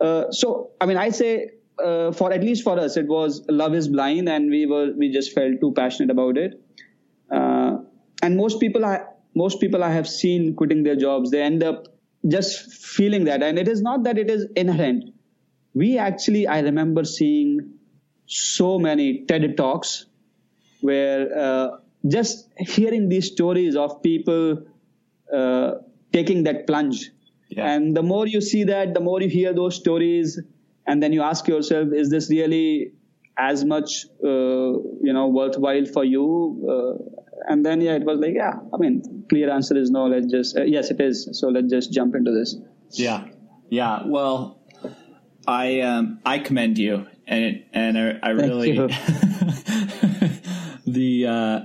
[0.00, 1.50] Uh, so, I mean, I say
[1.82, 5.10] uh, for at least for us, it was love is blind, and we were we
[5.12, 6.60] just felt too passionate about it.
[7.30, 7.78] Uh,
[8.22, 11.86] and most people, I most people I have seen quitting their jobs, they end up
[12.26, 15.14] just feeling that, and it is not that it is inherent.
[15.72, 17.74] We actually, I remember seeing
[18.26, 20.06] so many TED talks
[20.80, 21.68] where uh,
[22.06, 24.62] just hearing these stories of people
[25.32, 25.72] uh,
[26.12, 27.10] taking that plunge.
[27.52, 27.66] Yeah.
[27.66, 30.38] and the more you see that the more you hear those stories
[30.86, 32.92] and then you ask yourself is this really
[33.36, 36.24] as much uh, you know worthwhile for you?
[36.70, 40.26] Uh, and then yeah it was like yeah i mean clear answer is no let's
[40.26, 41.28] just uh, yes it is.
[41.32, 42.54] So let's just jump into this.
[42.92, 43.26] Yeah.
[43.68, 44.06] Yeah.
[44.06, 44.60] Well
[45.48, 48.76] i um i commend you and and i, I really
[50.92, 51.60] the uh,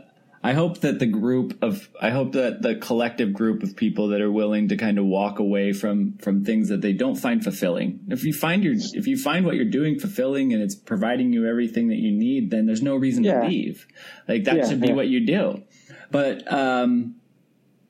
[0.45, 4.21] I hope that the group of I hope that the collective group of people that
[4.21, 8.01] are willing to kind of walk away from from things that they don't find fulfilling.
[8.09, 11.47] If you find your if you find what you're doing fulfilling and it's providing you
[11.47, 13.41] everything that you need, then there's no reason yeah.
[13.41, 13.87] to leave.
[14.27, 14.93] Like that yeah, should be yeah.
[14.93, 15.63] what you do.
[16.11, 17.15] But um,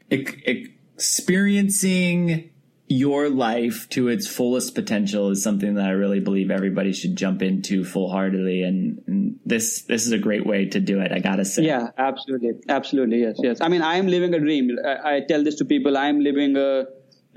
[0.09, 2.51] experiencing
[2.87, 7.41] your life to its fullest potential is something that I really believe everybody should jump
[7.41, 8.61] into full heartedly.
[8.61, 11.11] And, and, this, this is a great way to do it.
[11.11, 11.63] I gotta say.
[11.63, 12.53] Yeah, absolutely.
[12.67, 13.21] Absolutely.
[13.21, 13.35] Yes.
[13.37, 13.61] Yes.
[13.61, 14.77] I mean, I am living a dream.
[14.83, 15.97] I, I tell this to people.
[15.97, 16.85] I am living a,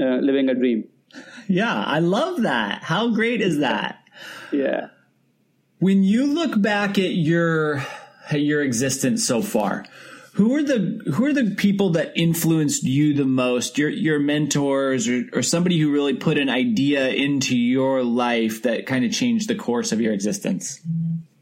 [0.00, 0.88] uh, living a dream.
[1.48, 1.84] Yeah.
[1.84, 2.82] I love that.
[2.82, 4.02] How great is that?
[4.52, 4.88] yeah.
[5.80, 7.84] When you look back at your,
[8.32, 9.84] your existence so far,
[10.38, 13.76] who are the who are the people that influenced you the most?
[13.76, 18.86] Your your mentors or, or somebody who really put an idea into your life that
[18.86, 20.80] kind of changed the course of your existence?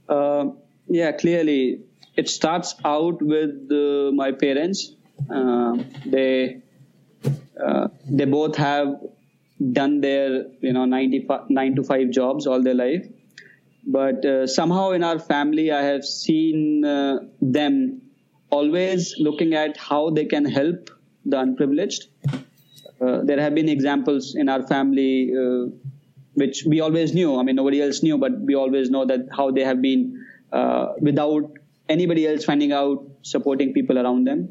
[0.09, 0.47] Uh,
[0.89, 1.83] yeah clearly
[2.17, 4.95] it starts out with uh, my parents.
[5.29, 6.63] Uh, they
[7.63, 8.97] uh, they both have
[9.73, 13.07] done their you know 95, 9 to 5 jobs all their life.
[13.87, 18.01] But uh, somehow in our family i have seen uh, them
[18.51, 20.91] always looking at how they can help
[21.25, 22.07] the unprivileged.
[23.01, 25.67] Uh, there have been examples in our family uh,
[26.35, 27.39] which we always knew.
[27.39, 30.93] I mean, nobody else knew, but we always know that how they have been uh,
[31.01, 31.51] without
[31.89, 34.49] anybody else finding out, supporting people around them.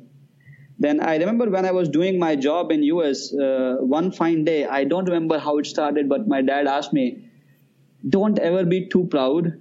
[0.78, 4.66] Then I remember when I was doing my job in US, uh, one fine day,
[4.66, 7.30] I don't remember how it started, but my dad asked me,
[8.10, 9.54] "Don't ever be too proud.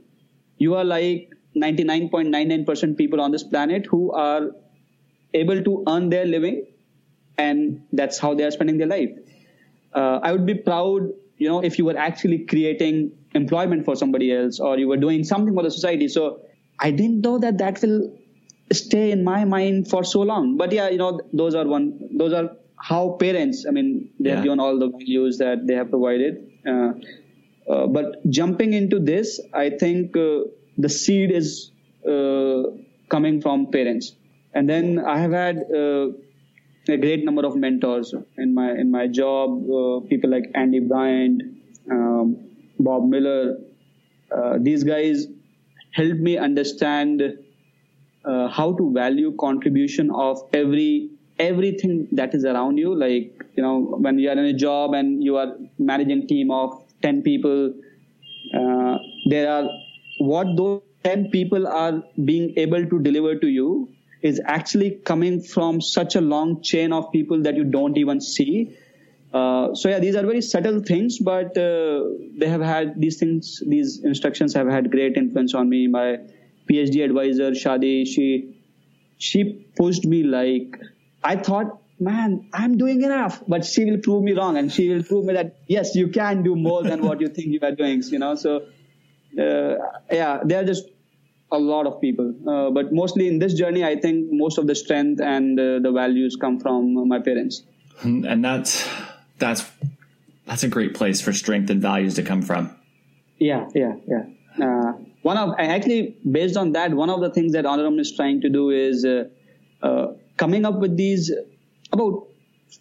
[0.58, 4.50] You are like 99.99% people on this planet who are
[5.32, 6.66] able to earn their living
[7.38, 9.10] and that's how they are spending their life.
[9.94, 14.32] Uh, I would be proud you know if you were actually creating employment for somebody
[14.32, 16.40] else or you were doing something for the society so
[16.78, 17.96] i didn't know that that will
[18.72, 21.86] stay in my mind for so long but yeah you know those are one
[22.16, 24.44] those are how parents i mean they have Yeah.
[24.44, 26.38] given all the values that they have provided
[26.72, 26.90] uh,
[27.72, 30.44] uh, but jumping into this i think uh,
[30.78, 31.70] the seed is
[32.08, 32.62] uh,
[33.08, 34.14] coming from parents
[34.54, 36.06] and then i have had uh,
[36.88, 39.50] a great number of mentors in my in my job.
[39.70, 41.42] Uh, people like Andy Bryant,
[41.90, 42.36] um,
[42.78, 43.56] Bob Miller.
[44.30, 45.26] Uh, these guys
[45.92, 47.22] helped me understand
[48.24, 52.94] uh, how to value contribution of every everything that is around you.
[52.94, 56.82] Like you know, when you are in a job and you are managing team of
[57.02, 57.72] ten people,
[58.54, 58.98] uh,
[59.30, 59.68] there are
[60.18, 63.88] what those 10 people are being able to deliver to you
[64.22, 68.74] is actually coming from such a long chain of people that you don't even see.
[69.34, 72.04] Uh, so yeah, these are very subtle things, but uh,
[72.38, 73.62] they have had these things.
[73.66, 75.88] These instructions have had great influence on me.
[75.88, 76.18] My
[76.70, 78.56] PhD advisor Shadi, she
[79.18, 79.44] she
[79.76, 80.78] pushed me like
[81.22, 85.02] I thought, man, I'm doing enough, but she will prove me wrong, and she will
[85.02, 88.02] prove me that yes, you can do more than what you think you are doing.
[88.06, 88.66] You know, so
[89.36, 90.84] yeah, they are just
[91.52, 94.74] a lot of people, uh, but mostly in this journey, I think most of the
[94.74, 97.62] strength and uh, the values come from my parents.
[98.02, 98.88] And that's
[99.38, 99.70] that's
[100.46, 102.74] that's a great place for strength and values to come from.
[103.38, 104.24] Yeah, yeah, yeah.
[104.64, 104.92] Uh,
[105.22, 108.48] one of actually based on that, one of the things that Honorum is trying to
[108.48, 109.24] do is uh,
[109.82, 111.32] uh, coming up with these
[111.92, 112.26] about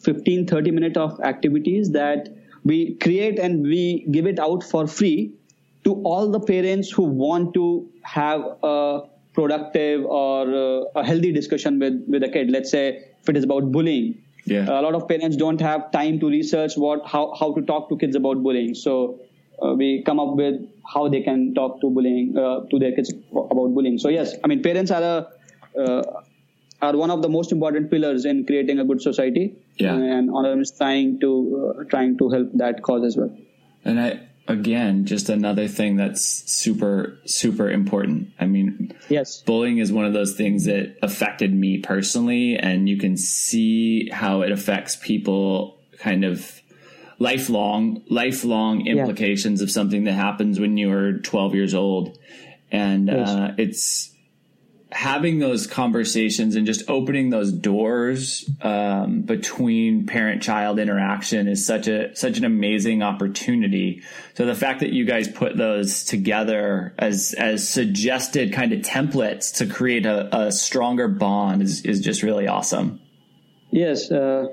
[0.02, 2.30] 15, 30 minute of activities that
[2.64, 5.34] we create and we give it out for free
[5.84, 9.02] to all the parents who want to have a
[9.34, 12.52] productive or uh, a healthy discussion with with a kid.
[12.52, 12.84] Let's say
[13.22, 14.08] if it is about bullying,
[14.52, 14.70] Yeah.
[14.78, 17.98] a lot of parents don't have time to research what how, how to talk to
[18.02, 18.96] kids about bullying so
[19.64, 20.58] uh, we come up with
[20.94, 23.14] how they can talk to bullying uh, to their kids
[23.54, 25.16] about bullying so yes i mean parents are a
[25.84, 26.02] uh,
[26.82, 29.46] are one of the most important pillars in creating a good society
[29.86, 29.96] Yeah.
[30.18, 33.32] and honor is trying to uh, trying to help that cause as well
[33.92, 34.10] And I
[34.48, 38.32] again, just another thing that's super super important.
[38.40, 42.98] I mean, yes bullying is one of those things that affected me personally and you
[42.98, 46.62] can see how it affects people kind of
[47.20, 52.18] lifelong lifelong implications of something that happens when you are 12 years old
[52.72, 53.30] and Yes.
[53.30, 54.13] uh, it's
[54.94, 61.88] having those conversations and just opening those doors um, between parent child interaction is such
[61.88, 64.04] a such an amazing opportunity
[64.36, 69.58] so the fact that you guys put those together as as suggested kind of templates
[69.58, 73.00] to create a, a stronger bond is, is just really awesome
[73.74, 74.50] Yes, uh,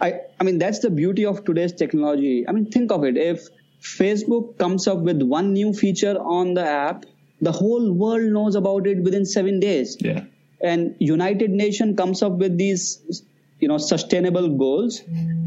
[0.00, 2.46] I I mean that's the beauty of today's technology.
[2.46, 3.16] I mean think of it.
[3.16, 3.48] If
[3.82, 7.04] Facebook comes up with one new feature on the app,
[7.40, 9.96] the whole world knows about it within seven days.
[10.00, 10.24] yeah
[10.62, 13.22] And United Nation comes up with these,
[13.60, 15.00] you know, sustainable goals,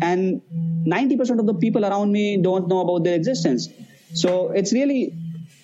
[0.07, 0.41] and
[0.93, 3.67] ninety percent of the people around me don't know about their existence.
[4.21, 5.13] So it's really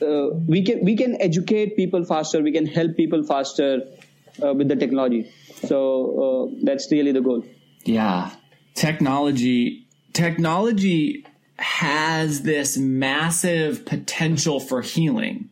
[0.01, 2.43] uh, we can we can educate people faster.
[2.49, 3.71] We can help people faster
[4.43, 5.31] uh, with the technology.
[5.65, 5.81] So
[6.27, 7.43] uh, that's really the goal.
[7.85, 8.31] Yeah.
[8.75, 11.25] Technology technology
[11.57, 15.49] has this massive potential for healing.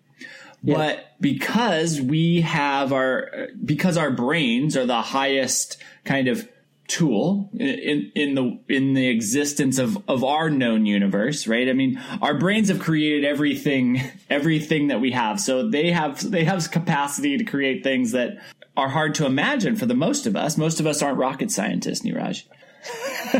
[0.75, 6.47] But because we have our because our brains are the highest kind of
[6.87, 12.01] tool in in the in the existence of of our known universe right i mean
[12.21, 17.37] our brains have created everything everything that we have so they have they have capacity
[17.37, 18.37] to create things that
[18.77, 22.03] are hard to imagine for the most of us most of us aren't rocket scientists
[22.03, 22.43] niraj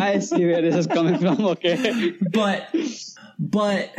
[0.00, 1.44] I see where this is coming from.
[1.44, 2.14] Okay.
[2.32, 2.74] but
[3.38, 3.92] but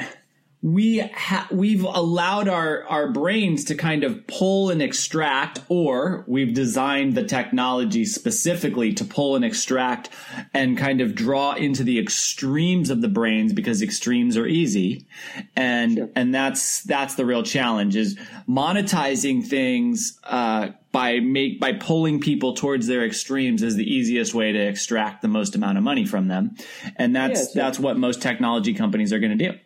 [0.67, 6.53] we ha- we've allowed our our brains to kind of pull and extract or we've
[6.53, 10.09] designed the technology specifically to pull and extract
[10.53, 15.07] and kind of draw into the extremes of the brains because extremes are easy.
[15.55, 22.19] And and that's that's the real challenge is monetizing things uh by make by pulling
[22.19, 26.05] people towards their extremes is the easiest way to extract the most amount of money
[26.05, 26.57] from them.
[26.97, 27.63] And that's yeah.
[27.63, 29.57] that's what most technology companies are going to do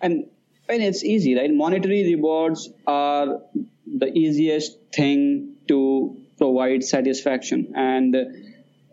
[0.00, 0.26] And
[0.68, 1.52] and it's easy, right?
[1.52, 3.40] Monetary rewards are
[3.86, 8.16] the easiest thing to provide satisfaction, and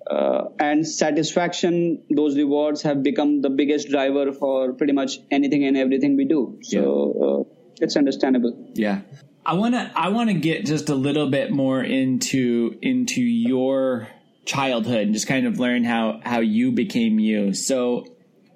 [0.09, 2.03] uh, and satisfaction.
[2.09, 6.59] Those rewards have become the biggest driver for pretty much anything and everything we do.
[6.61, 8.71] So uh, it's understandable.
[8.73, 9.01] Yeah.
[9.45, 14.09] I want to I want to get just a little bit more into into your
[14.45, 17.53] childhood and just kind of learn how how you became you.
[17.53, 18.05] So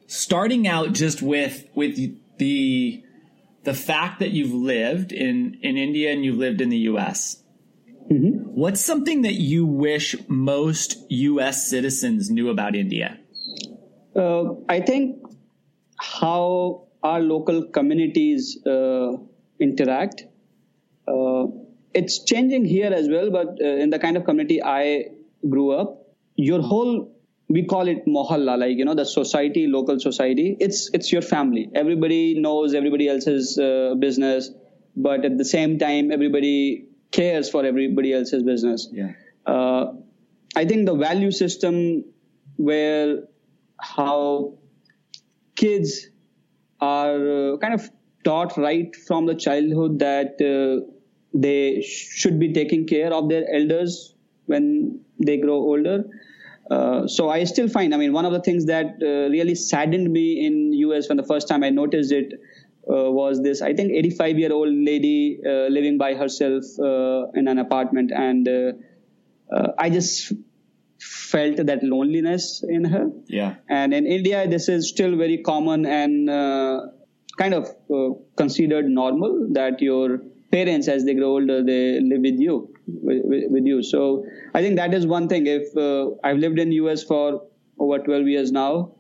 [0.08, 1.98] starting out just with with
[2.42, 3.04] the
[3.64, 7.44] the fact that you've lived in in India and you've lived in the U.S.
[8.12, 8.38] Mm-hmm.
[8.62, 11.70] What's something that you wish most U.S.
[11.70, 13.20] citizens knew about India?
[14.16, 15.22] Uh, I think
[15.98, 19.12] how our local communities uh,
[19.60, 20.26] interact.
[21.08, 21.46] Uh,
[21.94, 25.06] it's changing here as well, but uh, in the kind of community I
[25.48, 25.98] grew up,
[26.36, 27.11] your whole
[27.52, 30.56] we call it mohalla, like you know the society, local society.
[30.60, 31.70] It's it's your family.
[31.76, 34.50] Everybody knows everybody else's uh, business,
[34.96, 38.88] but at the same time, everybody cares for everybody else's business.
[38.92, 39.12] Yeah.
[39.46, 39.94] Uh,
[40.56, 42.06] I think the value system
[42.56, 43.24] where
[43.80, 44.54] how
[45.56, 46.08] kids
[46.80, 47.90] are uh, kind of
[48.24, 50.86] taught right from the childhood that uh,
[51.34, 56.04] they should be taking care of their elders when they grow older.
[56.70, 60.12] Uh, so I still find, I mean, one of the things that uh, really saddened
[60.12, 62.34] me in US when the first time I noticed it
[62.90, 66.64] uh, was this, I think, 85 year old lady uh, living by herself
[67.36, 68.50] in an apartment, and
[69.78, 70.34] I just
[71.00, 73.10] felt that loneliness in her.
[73.28, 73.56] Yeah.
[73.70, 76.30] And in India, this is still very common and
[77.38, 77.70] kind of
[78.36, 80.20] considered normal that your
[80.52, 82.71] parents as they grow older they live with you
[83.02, 83.84] with, with you.
[83.84, 85.48] So i think that is one thing.
[85.48, 87.44] If uh, i've lived in us for
[87.80, 88.92] over 12 years now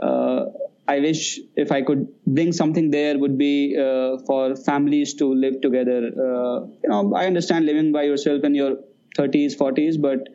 [0.00, 0.46] uh,
[0.88, 5.60] i wish if i could bring something there would be uh, for families to live
[5.60, 5.98] together.
[6.26, 8.76] Uh, you know i understand living by yourself in your
[9.18, 10.28] 30s 40s but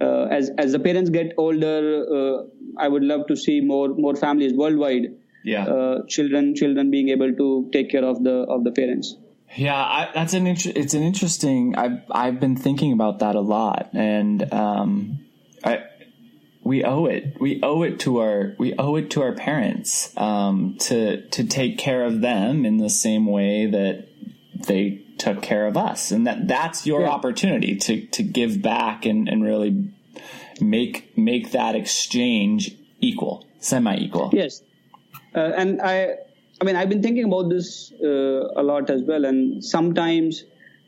[0.00, 1.78] uh, as as the parents get older
[2.18, 2.44] uh,
[2.78, 5.12] i would love to see more more families worldwide.
[5.44, 5.98] Yeah.
[6.08, 9.16] Children children being able to take care of the of the parents
[9.56, 11.76] yeah, I, that's an inter- it's an interesting.
[11.76, 15.26] I've I've been thinking about that a lot, and um,
[15.64, 15.84] I
[16.64, 20.76] we owe it we owe it to our we owe it to our parents um,
[20.80, 24.08] to to take care of them in the same way that
[24.66, 27.08] they took care of us, and that that's your yeah.
[27.08, 29.92] opportunity to to give back and and really
[30.60, 34.30] make make that exchange equal, semi equal.
[34.32, 34.62] Yes,
[35.34, 36.16] uh, and I
[36.60, 40.44] I mean, I've been thinking about this uh, a lot as well, and sometimes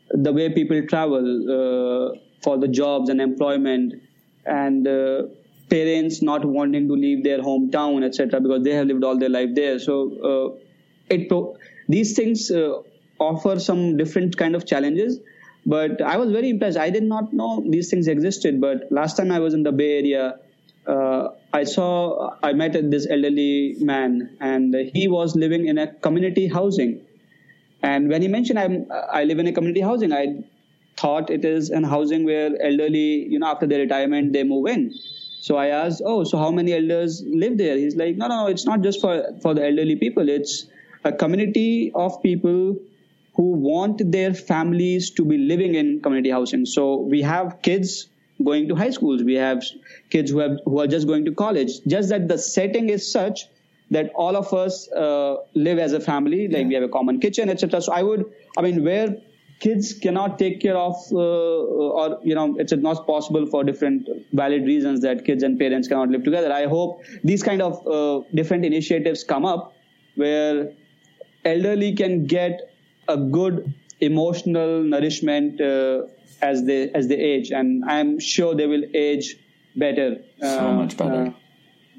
[0.09, 3.95] the way people travel uh, for the jobs and employment,
[4.45, 5.23] and uh,
[5.69, 9.49] parents not wanting to leave their hometown, etc., because they have lived all their life
[9.55, 9.79] there.
[9.79, 10.59] So, uh,
[11.09, 11.31] it
[11.87, 12.81] these things uh,
[13.19, 15.19] offer some different kind of challenges.
[15.65, 16.77] But I was very impressed.
[16.77, 18.61] I did not know these things existed.
[18.61, 20.35] But last time I was in the Bay Area,
[20.85, 26.47] uh, I saw, I met this elderly man, and he was living in a community
[26.47, 27.01] housing.
[27.81, 28.87] And when he mentioned I'm,
[29.19, 30.43] I live in a community housing, I
[30.97, 34.93] thought it is an housing where elderly, you know, after their retirement, they move in.
[35.47, 37.77] So I asked, oh, so how many elders live there?
[37.77, 40.27] He's like, no, no, it's not just for, for the elderly people.
[40.27, 40.65] It's
[41.03, 42.77] a community of people
[43.35, 46.65] who want their families to be living in community housing.
[46.65, 48.07] So we have kids
[48.43, 49.23] going to high schools.
[49.23, 49.63] We have
[50.09, 51.81] kids who have who are just going to college.
[51.87, 53.47] Just that the setting is such
[53.91, 56.47] that all of us uh, live as a family.
[56.47, 56.67] Like yeah.
[56.67, 57.81] we have a common kitchen, etc.
[57.81, 58.25] So I would,
[58.57, 59.17] I mean, where
[59.59, 64.63] kids cannot take care of, uh, or you know, it's not possible for different valid
[64.63, 66.51] reasons that kids and parents cannot live together.
[66.51, 69.73] I hope these kind of uh, different initiatives come up
[70.15, 70.71] where
[71.43, 72.71] elderly can get
[73.07, 76.03] a good emotional nourishment uh,
[76.41, 79.37] as they as they age, and I'm sure they will age
[79.75, 80.23] better.
[80.41, 81.31] So much better uh,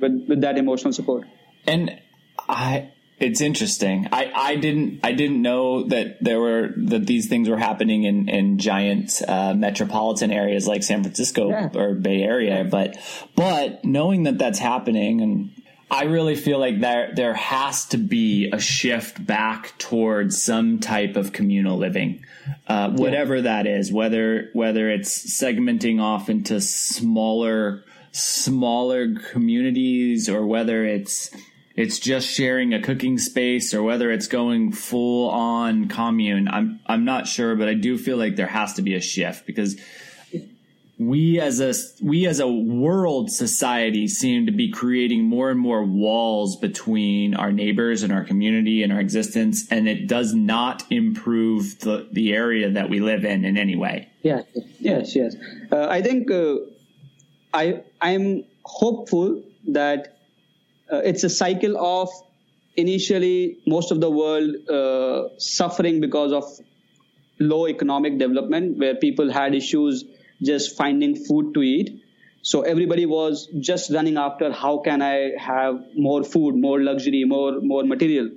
[0.01, 1.27] with with that emotional support.
[1.67, 2.01] And
[2.39, 4.09] I it's interesting.
[4.13, 8.29] I, I didn't I didn't know that there were that these things were happening in
[8.29, 11.71] in giant uh, metropolitan areas like San Francisco yeah.
[11.75, 12.65] or Bay Area.
[12.65, 12.97] But
[13.35, 15.51] but knowing that that's happening and
[15.91, 21.17] I really feel like there there has to be a shift back towards some type
[21.17, 22.25] of communal living,
[22.67, 23.43] uh, whatever yeah.
[23.43, 23.93] that is.
[23.93, 31.31] Whether whether it's segmenting off into smaller smaller communities, or whether it's
[31.77, 36.49] it's just sharing a cooking space, or whether it's going full on commune.
[36.49, 39.47] I'm I'm not sure, but I do feel like there has to be a shift
[39.47, 39.77] because
[40.99, 45.85] we as a we as a world society seem to be creating more and more
[45.85, 51.79] walls between our neighbors and our community and our existence and it does not improve
[51.81, 54.09] the the area that we live in in any way.
[54.23, 54.45] Yes
[54.79, 55.37] yes yes.
[55.71, 56.57] Uh, i think uh,
[57.53, 60.19] i i'm hopeful that
[60.91, 62.09] uh, it's a cycle of
[62.77, 66.45] initially most of the world uh, suffering because of
[67.39, 70.05] low economic development where people had issues
[70.43, 72.03] just finding food to eat.
[72.43, 77.61] So everybody was just running after how can I have more food, more luxury, more
[77.61, 78.31] more material.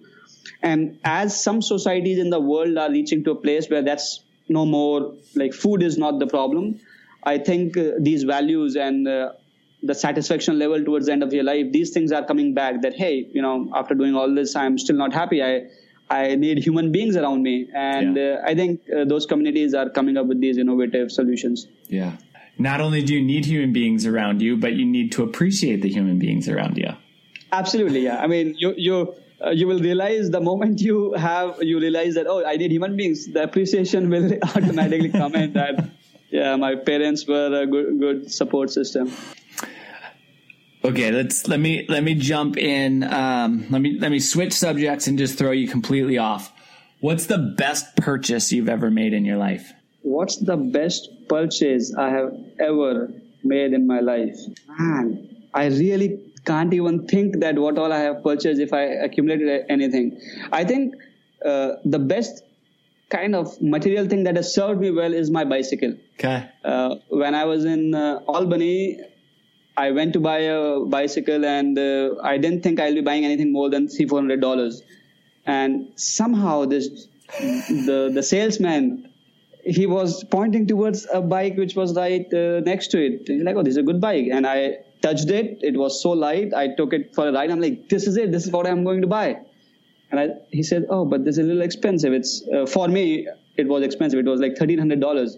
[0.62, 4.66] And as some societies in the world are reaching to a place where that's no
[4.66, 6.80] more like food is not the problem,
[7.24, 9.34] I think uh, these values and uh,
[9.84, 12.82] the satisfaction level towards the end of your life, these things are coming back.
[12.82, 15.44] That hey, you know, after doing all this, I'm still not happy.
[15.44, 15.70] I
[16.10, 18.42] I need human beings around me, and Yeah.
[18.44, 21.68] uh, I think uh, those communities are coming up with these innovative solutions.
[21.88, 22.14] Yeah.
[22.58, 25.90] Not only do you need human beings around you, but you need to appreciate the
[25.90, 26.90] human beings around you.
[27.52, 28.22] Absolutely, yeah.
[28.22, 32.28] I mean, you you uh, you will realize the moment you have you realize that
[32.28, 33.28] oh, I need human beings.
[33.28, 35.86] The appreciation will automatically come in that
[36.32, 39.12] yeah, my parents were a good good support system.
[40.84, 43.04] Okay, let's let me let me jump in.
[43.04, 46.54] Um, let me let me switch subjects and just throw you completely off.
[47.02, 49.74] What's the best purchase you've ever made in your life?
[50.02, 53.12] What's the best purchase I have ever
[53.44, 54.38] made in my life?
[54.78, 59.66] Man, I really can't even think that what all I have purchased if I accumulated
[59.70, 60.20] anything.
[60.52, 60.96] I think
[61.46, 62.44] uh, the best
[63.10, 65.96] kind of material thing that has served me well is my bicycle.
[66.14, 66.50] Okay.
[66.64, 69.02] Uh, when I was in uh, Albany,
[69.80, 73.54] I went to buy a bicycle and uh, I didn't think I'll be buying anything
[73.54, 74.82] more than three, four hundred dollars.
[75.46, 77.08] And somehow this,
[77.40, 79.10] the, the salesman,
[79.64, 83.30] he was pointing towards a bike which was right uh, next to it.
[83.46, 84.28] Like, oh, this is a good bike.
[84.32, 85.60] And I touched it.
[85.62, 86.54] It was so light.
[86.54, 87.50] I took it for a ride.
[87.50, 88.32] I'm like, this is it.
[88.34, 89.40] This is what I'm going to buy.
[90.12, 92.12] And I, he said, oh, but this is a little expensive.
[92.12, 94.20] It's, uh, for me, it was expensive.
[94.20, 95.38] It was like $1,300.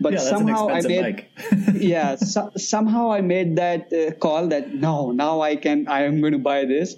[0.00, 1.26] But Yeah, somehow I made,
[1.74, 6.20] yeah, so, somehow I made that uh, call that no, now I can, I am
[6.20, 6.96] going to buy this.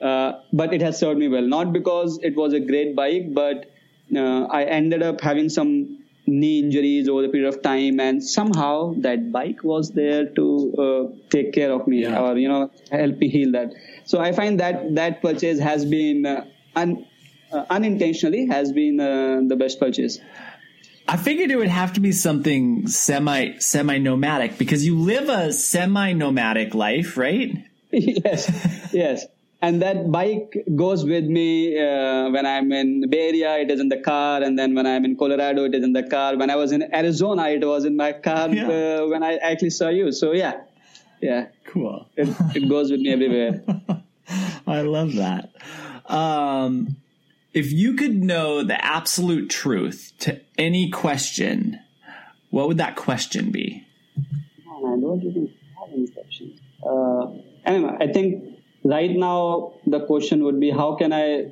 [0.00, 3.70] Uh, but it has served me well, not because it was a great bike, but
[4.14, 8.94] uh, I ended up having some knee injuries over the period of time, and somehow
[8.98, 12.20] that bike was there to uh, take care of me Yeah.
[12.20, 13.72] or you know help me heal that.
[14.04, 16.44] So I find that that purchase has been uh,
[16.76, 17.06] un,
[17.52, 20.18] uh, unintentionally has been uh, the best purchase.
[21.12, 25.52] I figured it would have to be something semi semi nomadic because you live a
[25.52, 27.50] semi nomadic life, right?
[27.92, 28.50] yes,
[28.94, 29.26] yes.
[29.60, 33.58] And that bike goes with me uh, when I'm in Bay Area.
[33.58, 36.02] It is in the car, and then when I'm in Colorado, it is in the
[36.02, 36.36] car.
[36.38, 38.68] When I was in Arizona, it was in my car Yeah.
[39.02, 40.10] uh, when I actually saw you.
[40.12, 40.62] So yeah,
[41.20, 42.08] yeah, Cool.
[42.16, 43.62] it, it goes with me everywhere.
[44.66, 45.50] I love that.
[46.06, 46.96] Um,
[47.54, 51.80] if you could know the absolute truth to any question,
[52.50, 53.86] what would that question be?
[54.16, 56.60] Man, I don't even have any questions.
[56.84, 57.26] Uh,
[57.64, 61.50] anyway, I think right now the question would be how can I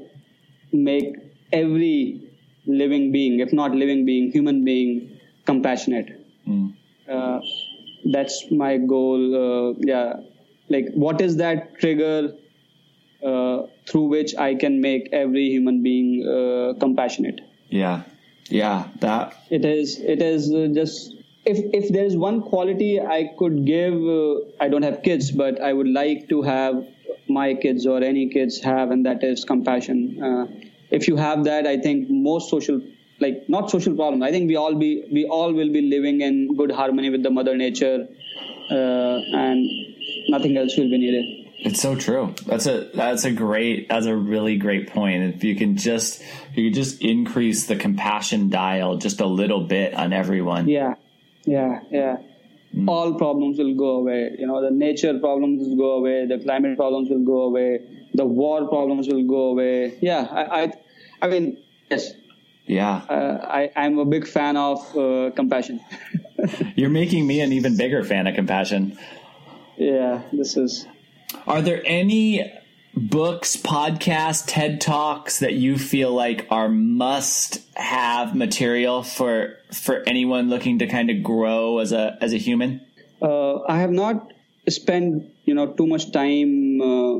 [0.73, 1.17] make
[1.53, 2.31] every
[2.67, 6.21] living being, if not living being, human being, compassionate?
[7.11, 7.41] Uh,
[8.13, 9.35] that's my goal.
[9.35, 10.15] Uh, yeah,
[10.69, 12.33] like what is that trigger
[13.25, 17.41] uh, through which I can make every human being uh, compassionate?
[17.69, 18.03] Yeah.
[18.49, 18.89] Yeah.
[19.01, 19.35] That.
[19.51, 21.15] it is it is uh, just
[21.45, 25.61] if if there is one quality i could give uh, i don't have kids but
[25.69, 26.87] i would like to have
[27.29, 30.47] my kids or any kids have and that is compassion uh,
[30.91, 32.81] if you have that i think most social
[33.21, 36.57] like not social problem i think we all be we all will be living in
[36.57, 38.07] good harmony with the mother nature
[38.71, 39.69] uh, and
[40.29, 42.35] nothing else will be needed It's so true.
[42.47, 45.35] That's a that's a great that's a really great point.
[45.35, 49.61] If you can just if you could just increase the compassion dial just a little
[49.65, 50.69] bit on everyone.
[50.69, 50.95] Yeah,
[51.45, 52.17] yeah, yeah.
[52.87, 54.31] All problems will go away.
[54.39, 56.27] You know, the nature problems will go away.
[56.27, 57.81] The climate problems will go away.
[58.15, 59.99] The war problems will go away.
[60.01, 60.73] Yeah, I, I,
[61.23, 61.59] I mean,
[61.91, 62.13] yes,
[62.67, 63.03] Yeah.
[63.09, 65.81] uh, I, I'm a big fan of uh, compassion.
[66.77, 68.97] You're making me an even bigger fan of compassion.
[69.77, 70.87] yeah, this is.
[71.47, 72.51] Are there any
[72.95, 80.51] books, podcasts, TED Talks that you feel like are must have material for for anyone
[80.51, 82.81] looking to kind of grow as a as a human?
[83.23, 84.33] Uh, I have not
[84.69, 87.15] spent you know too much time uh,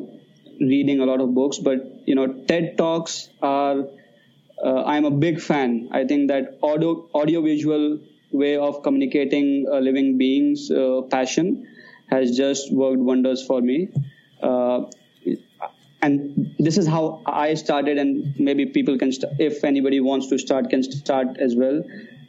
[0.61, 3.87] reading a lot of books, but you know TED talks are.
[4.63, 5.89] Uh, I'm a big fan.
[5.91, 8.01] I think that audio audiovisual
[8.31, 11.67] way of communicating a living being's uh, passion
[12.11, 13.89] has just worked wonders for me.
[14.43, 14.83] Uh,
[16.03, 20.39] and this is how I started, and maybe people can, st- if anybody wants to
[20.39, 21.83] start, can start as well.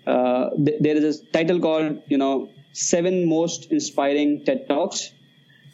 [0.05, 5.11] Uh, th- there is a title called, you know, seven most inspiring TED Talks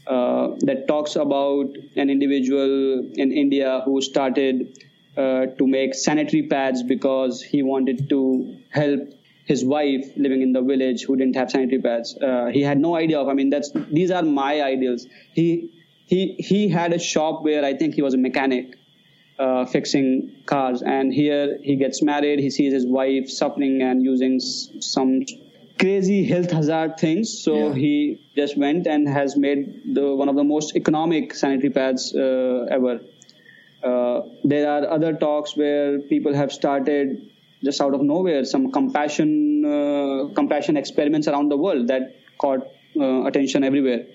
[0.06, 4.78] uh, that talks about an individual in India who started
[5.18, 9.02] uh, to make sanitary pads because he wanted to help
[9.48, 12.18] his wife living in the village who didn't have sanitary pads.
[12.22, 13.28] Uh, he had no idea of.
[13.30, 15.08] I mean, that's these are my ideals.
[15.34, 15.70] He
[16.06, 18.76] he he had a shop where I think he was a mechanic.
[19.46, 22.40] Uh, fixing cars, and here he gets married.
[22.40, 25.12] He sees his wife suffering and using s- some
[25.80, 27.34] crazy health hazard things.
[27.44, 27.76] So Yeah.
[27.84, 27.92] he
[28.36, 29.68] just went and has made
[30.00, 32.96] the one of the most economic sanitary pads uh, ever.
[33.84, 37.30] Uh, there are other talks where people have started
[37.64, 42.62] just out of nowhere some compassion uh, compassion experiments around the world that caught
[43.00, 44.06] uh, attention everywhere.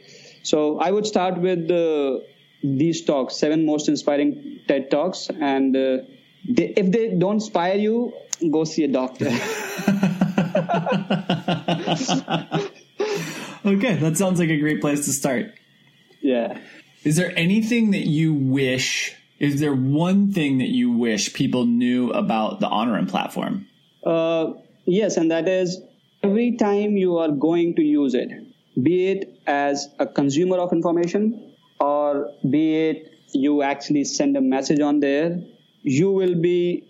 [0.43, 2.18] So I would start with uh,
[2.62, 5.99] these talks, seven most inspiring TED talks, and uh,
[6.49, 8.12] they, if they don't inspire you,
[8.51, 9.30] go see a doctor.
[13.64, 15.55] Okay, that sounds like a great place to start.
[16.20, 16.59] yeah.
[17.05, 19.16] Is there anything that you wish?
[19.43, 23.66] Is there one thing that you wish people knew about the Honorum platform?
[24.07, 24.53] Uh,
[24.84, 25.80] yes, and that is
[26.22, 28.30] every time you are going to use it,
[28.80, 34.78] be it as a consumer of information or be it you actually send a message
[34.78, 35.43] on there,
[35.82, 36.88] you will be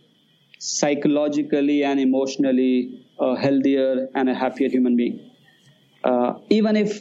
[0.58, 5.30] psychologically and emotionally a healthier and a happier human being.
[6.04, 7.00] Uh, even if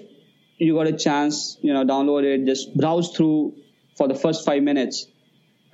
[0.60, 3.54] you got a chance, you know, download it, just browse through
[3.98, 5.08] for the first five minutes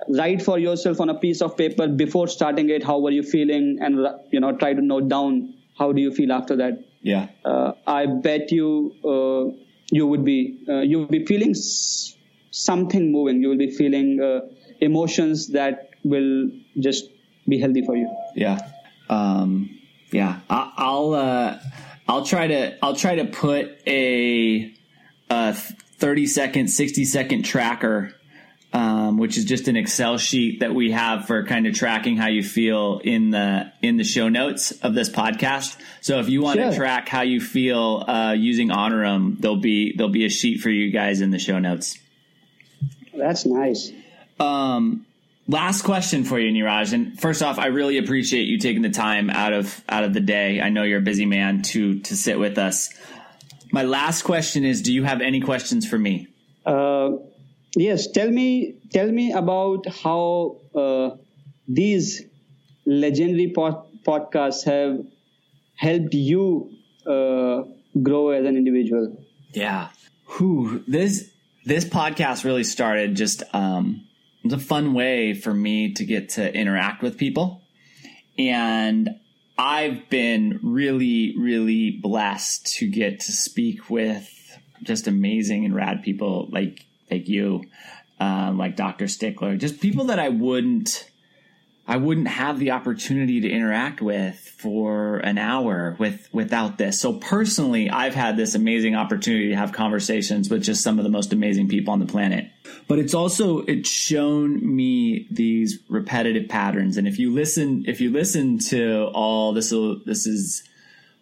[0.08, 3.78] write for yourself on a piece of paper before starting it how were you feeling
[3.80, 7.28] and you know try to note down how do you feel after that Yeah.
[7.44, 8.68] uh, i bet you
[9.04, 9.42] uh,
[9.90, 10.38] you would be
[10.68, 12.14] uh, you would be feeling s-
[12.50, 14.40] something moving you will be feeling uh,
[14.80, 17.04] emotions that will just
[17.48, 18.58] be healthy for you Yeah.
[19.10, 19.70] Um,
[20.12, 20.40] yeah.
[20.50, 21.58] I, I'll, uh,
[22.06, 24.72] I'll try to, I'll try to put a,
[25.30, 28.14] a 30 second, 60 second tracker,
[28.72, 32.28] um, which is just an Excel sheet that we have for kind of tracking how
[32.28, 35.76] you feel in the, in the show notes of this podcast.
[36.00, 36.70] So if you want Sure.
[36.70, 40.70] to track how you feel, uh, using Honorum, there'll be, there'll be a sheet for
[40.70, 41.98] you guys in the show notes.
[43.16, 43.90] that's nice
[44.38, 45.04] Um,
[45.48, 46.92] last question for you, Niraj.
[46.92, 50.20] And first off, I really appreciate you taking the time out of out of the
[50.20, 50.60] day.
[50.60, 52.90] I know you're a busy man to to sit with us.
[53.72, 56.28] My last question is: Do you have any questions for me?
[56.64, 57.12] Uh,
[57.78, 61.10] yes, tell me, tell me about how uh,
[61.66, 62.24] these
[62.86, 65.04] legendary pod- podcasts have
[65.76, 66.70] helped you
[67.06, 67.62] uh,
[68.02, 69.24] grow as an individual.
[69.52, 69.88] Yeah.
[70.86, 71.30] This
[71.64, 74.06] this podcast really started just um
[74.52, 77.62] a fun way for me to get to interact with people.
[78.38, 79.10] And
[79.58, 84.30] I've been really, really blessed to get to speak with
[84.82, 87.64] just amazing and rad people like like you,
[88.20, 89.08] um, like Dr.
[89.08, 91.08] Stickler, just people that I wouldn't
[91.88, 97.00] I wouldn't have the opportunity to interact with for an hour with without this.
[97.00, 101.10] So personally, I've had this amazing opportunity to have conversations with just some of the
[101.10, 102.50] most amazing people on the planet.
[102.88, 106.98] But it's also it's shown me these repetitive patterns.
[106.98, 109.70] And if you listen, if you listen to all this,
[110.04, 110.62] this is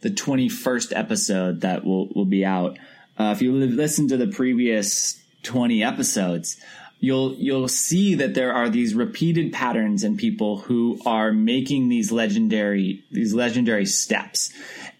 [0.01, 2.77] the 21st episode that will will be out.
[3.17, 6.57] Uh, if you listen to the previous 20 episodes,
[7.01, 12.13] you'll you'll see that there are these repeated patterns in people who are making these
[12.13, 14.53] legendary these legendary steps.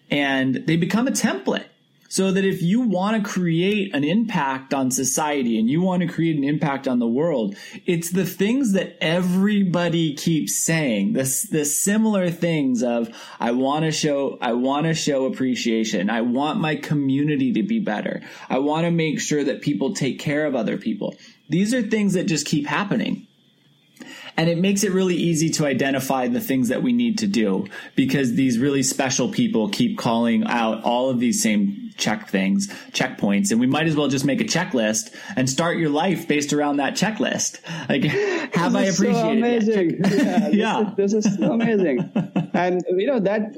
[0.09, 1.66] And they become a template
[2.09, 6.07] so that if you want to create an impact on society and you want to
[6.07, 7.55] create an impact on the world
[7.85, 13.91] it's the things that everybody keeps saying this the similar things of i want to
[13.91, 16.09] show i want to show appreciation.
[16.09, 18.21] I want my community to be better.
[18.49, 21.15] I want to make sure that people take care of other people.
[21.49, 23.26] These are things that just keep happening
[24.37, 27.67] and it makes it really easy to identify the things that we need to do
[27.95, 33.51] because these really special people keep calling out all of these same check things, checkpoints,
[33.51, 36.77] and we might as well just make a checklist and start your life based around
[36.77, 37.59] that checklist.
[37.89, 38.03] Like,
[38.53, 39.43] have I This is so appreciated?
[39.43, 39.47] that?
[39.47, 39.89] amazing.
[40.03, 40.91] yeah, this, Yeah.
[40.91, 42.11] Is, this is so amazing.
[42.53, 43.55] and you know that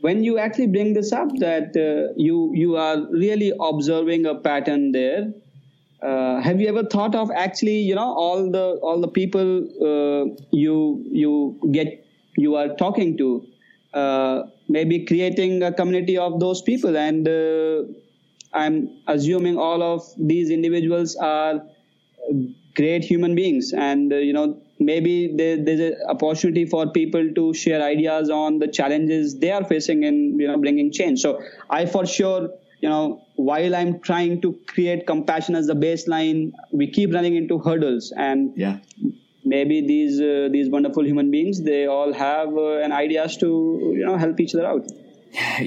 [0.00, 4.92] when you actually bring this up, that uh, you you are really observing a pattern
[4.92, 5.32] there.
[6.04, 9.48] Uh, have you ever thought of actually, you know, all the all the people
[9.90, 12.04] uh, you you get
[12.36, 13.46] you are talking to,
[13.94, 17.84] uh, maybe creating a community of those people, and uh,
[18.52, 21.62] I'm assuming all of these individuals are
[22.74, 27.54] great human beings and uh, you know maybe there, there's an opportunity for people to
[27.54, 31.20] share ideas on the challenges they are facing in you know bringing change.
[31.20, 31.40] So
[31.70, 32.50] i for sure
[32.84, 33.04] you know
[33.50, 36.40] while i'm trying to create compassion as the baseline
[36.80, 38.76] we keep running into hurdles and Yeah.
[39.52, 43.48] maybe these uh, these wonderful human beings they all have uh, an ideas to
[43.98, 44.94] you know help each other out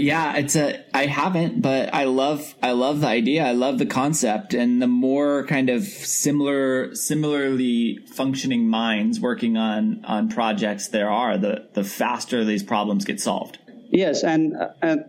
[0.09, 0.67] Yeah, it's a
[0.99, 3.41] I haven't, but I love I love the idea.
[3.45, 10.05] I love the concept and the more kind of similar similarly functioning minds working on
[10.15, 13.59] on projects there are, the the faster these problems get solved.
[14.03, 15.03] Yes, and and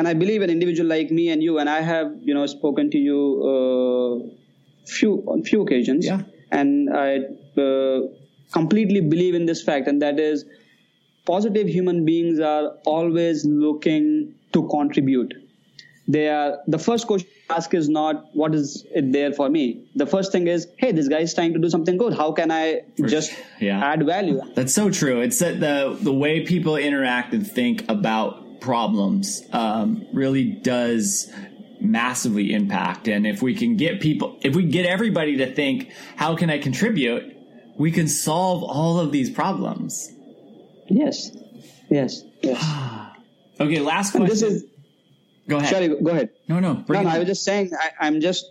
[0.00, 2.90] and I believe an individual like me and you and I have, you know, spoken
[2.92, 3.18] to you
[3.50, 6.06] uh, few on few occasions.
[6.06, 6.22] Yeah.
[6.50, 7.18] And I
[7.60, 8.00] uh,
[8.50, 10.46] completely believe in this fact and that is
[11.26, 15.34] positive human beings are always looking to contribute.
[16.08, 19.86] They are the first question to ask is not what is it there for me.
[19.96, 22.14] The first thing is, hey, this guy is trying to do something good.
[22.14, 23.84] How can I just yeah.
[23.84, 24.40] add value?
[24.54, 25.20] That's so true.
[25.20, 31.30] It's that the the way people interact and think about problems um, really does
[31.80, 33.08] massively impact.
[33.08, 36.58] And if we can get people, if we get everybody to think, how can I
[36.58, 37.36] contribute?
[37.76, 40.10] We can solve all of these problems.
[40.88, 41.30] Yes.
[41.88, 42.22] Yes.
[42.42, 42.62] Yes.
[43.60, 44.26] Okay, last question.
[44.26, 44.64] this is
[45.46, 45.68] go ahead.
[45.68, 45.88] sorry.
[45.88, 46.30] Go ahead.
[46.48, 46.82] No, no.
[46.88, 48.46] No, no, I was just saying, I, I'm just,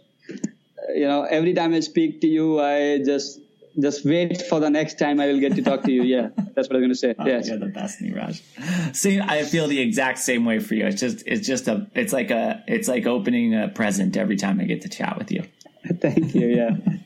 [0.94, 3.40] you know, every time I speak to you, I just,
[3.80, 6.04] just wait for the next time I will get to talk to you.
[6.04, 7.16] Yeah, that's what I was going to say.
[7.18, 7.48] Oh, yes.
[7.48, 8.96] You're the best, Niraj.
[8.96, 10.86] See, I feel the exact same way for you.
[10.86, 14.60] It's just, it's just a, it's like a, it's like opening a present every time
[14.60, 15.44] I get to chat with you.
[16.00, 16.48] Thank you.
[16.48, 16.78] Yeah.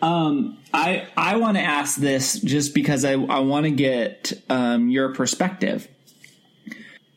[0.00, 4.88] Um, I, I want to ask this just because I, I want to get um,
[4.88, 5.88] your perspective.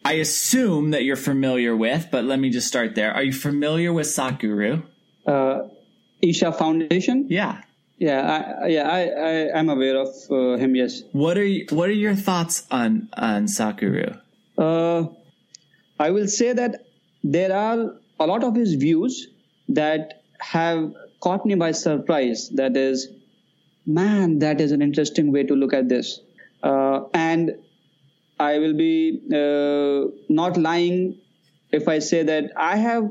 [0.04, 3.14] I assume that you're familiar with, but let me just start there.
[3.14, 4.84] Are you familiar with Sadhguru?
[5.26, 5.68] Uh,
[6.22, 7.28] Isha Foundation.
[7.30, 7.62] Yeah.
[7.98, 8.22] Yeah.
[8.64, 8.90] I, yeah.
[8.90, 10.76] I, I, I'm aware of uh, him.
[10.76, 11.02] Yes.
[11.12, 14.20] What are you, what are your thoughts on on Sadhguru?
[14.58, 15.08] Uh,
[16.00, 16.86] I will say that
[17.24, 19.28] there are a lot of his views
[19.70, 22.50] that have caught me by surprise.
[22.54, 23.10] That is,
[23.86, 26.20] man, that is an interesting way to look at this.
[26.64, 27.56] Uh, and
[28.40, 31.20] I will be uh, not lying
[31.72, 33.10] if I say that I have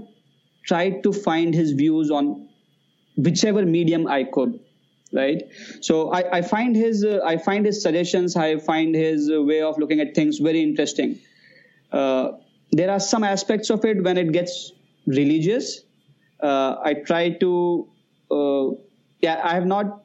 [0.66, 2.49] tried to find his views on
[3.16, 4.61] whichever medium I could.
[5.17, 5.45] Right,
[5.81, 9.62] so I, I find his uh, I find his suggestions, I find his uh, way
[9.62, 11.21] of looking at things very interesting.
[11.93, 12.33] Uh,
[12.73, 14.73] there are some aspects of it when it gets
[15.07, 15.83] religious.
[16.41, 17.89] Uh, I try to,
[18.29, 18.71] uh,
[19.21, 20.03] yeah, I have not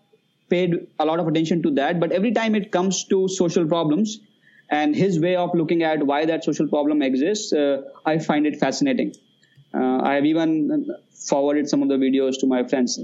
[0.51, 4.19] paid a lot of attention to that, but every time it comes to social problems
[4.69, 8.59] and his way of looking at why that social problem exists, uh, I find it
[8.59, 9.15] fascinating.
[9.73, 10.85] I have even
[11.27, 12.99] forwarded some of the videos to my friends.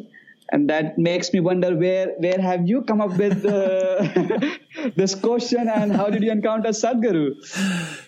[0.51, 3.41] And that makes me wonder where where have you come up with
[4.95, 7.43] this question and how did you encounter Sadhguru?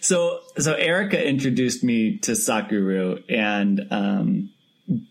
[0.01, 4.49] So, so Erica introduced me to Sadhguru, and um,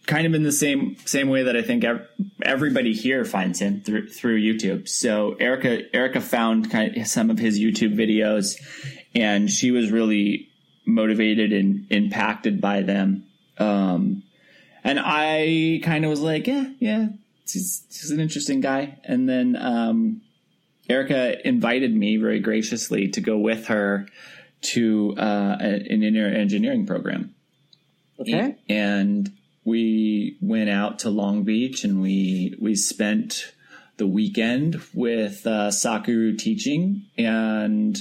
[0.07, 2.07] kind of in the same same way that I think ev-
[2.43, 4.89] everybody here finds him through through YouTube.
[4.89, 8.55] So, Erica Erica found kind of some of his YouTube videos,
[9.16, 10.49] and she was really
[10.87, 13.27] motivated and impacted by them.
[13.59, 14.22] Um,
[14.87, 17.09] and I kind of was like, yeah, yeah,
[17.43, 18.99] he's, he's an interesting guy.
[19.03, 20.22] And then um,
[20.89, 24.07] Erica invited me very graciously to go with her
[24.62, 27.34] to uh, an inner engineering program.
[28.20, 28.57] Okay.
[28.68, 33.53] And we went out to Long Beach and we we spent
[33.97, 37.99] the weekend with uh, Sadhguru teaching, and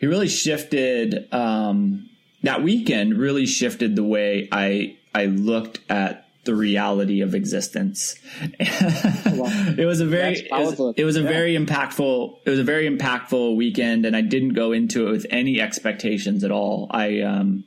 [0.00, 1.32] he really shifted.
[1.32, 2.10] Um,
[2.42, 8.14] that weekend really shifted the way I I looked at the reality of existence.
[8.58, 11.28] it was a very it was, it was a Yeah.
[11.28, 15.26] very impactful it was a very impactful weekend and I didn't go into it with
[15.30, 16.86] any expectations at all.
[16.90, 17.64] I um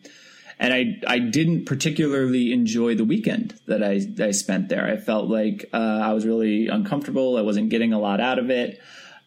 [0.59, 4.85] and I I didn't particularly enjoy the weekend that I I spent there.
[4.87, 7.37] I felt like uh, I was really uncomfortable.
[7.37, 8.79] I wasn't getting a lot out of it.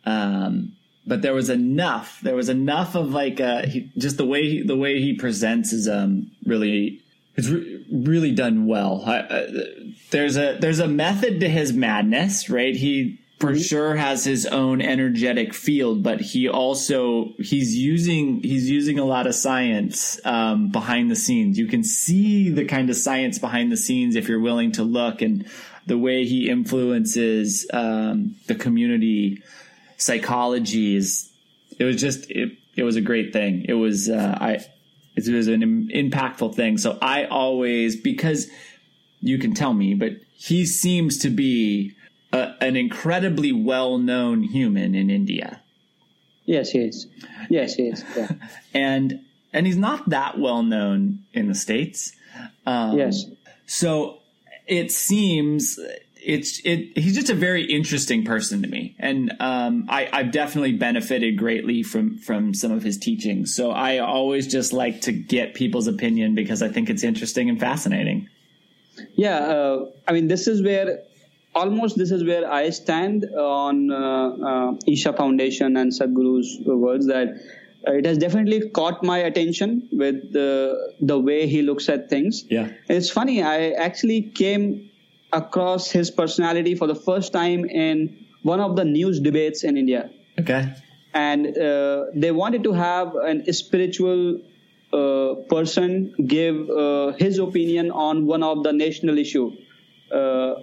[0.04, 0.72] Um,
[1.06, 2.20] but there was enough.
[2.22, 5.72] There was enough of like uh, he, just the way he, the way he presents
[5.72, 7.00] is um really
[7.36, 9.02] it's re- really done well.
[9.06, 9.46] I, uh,
[10.10, 12.74] there's a there's a method to his madness, right?
[12.74, 18.98] He for sure has his own energetic field, but he also he's using he's using
[18.98, 21.58] a lot of science um, behind the scenes.
[21.58, 25.22] You can see the kind of science behind the scenes if you're willing to look,
[25.22, 25.46] and
[25.86, 29.42] the way he influences um, the community
[29.96, 31.30] psychology is.
[31.76, 33.66] It was just it, it was a great thing.
[33.68, 34.64] It was uh, I
[35.16, 36.78] it was an impactful thing.
[36.78, 38.48] So I always because
[39.20, 41.92] you can tell me, but he seems to be
[42.32, 45.62] a, an incredibly well known human in India.
[46.44, 47.06] Yes, he is.
[47.48, 48.04] Yes, he is.
[48.16, 48.28] Yeah.
[48.74, 49.20] And
[49.52, 52.12] and he's not that well known in the states.
[52.66, 53.24] Um, Yes.
[53.66, 54.18] So
[54.66, 55.78] it seems
[56.24, 56.96] it's it.
[56.98, 61.82] He's just a very interesting person to me, and um, I, I've definitely benefited greatly
[61.82, 63.54] from from some of his teachings.
[63.54, 67.60] So I always just like to get people's opinion because I think it's interesting and
[67.60, 68.28] fascinating.
[69.16, 71.02] Yeah, uh, I mean, this is where
[71.54, 77.28] almost this is where I stand on uh, uh, Isha Foundation and Sadhguru's words that
[77.86, 82.44] it has definitely caught my attention with the the way he looks at things.
[82.48, 83.42] Yeah, it's funny.
[83.42, 84.90] I actually came
[85.34, 90.10] across his personality for the first time in one of the news debates in India.
[90.40, 90.72] Okay,
[91.12, 94.40] and uh, they wanted to have an spiritual
[94.92, 99.50] uh, person give uh, his opinion on one of the national issue.
[100.12, 100.54] Uh,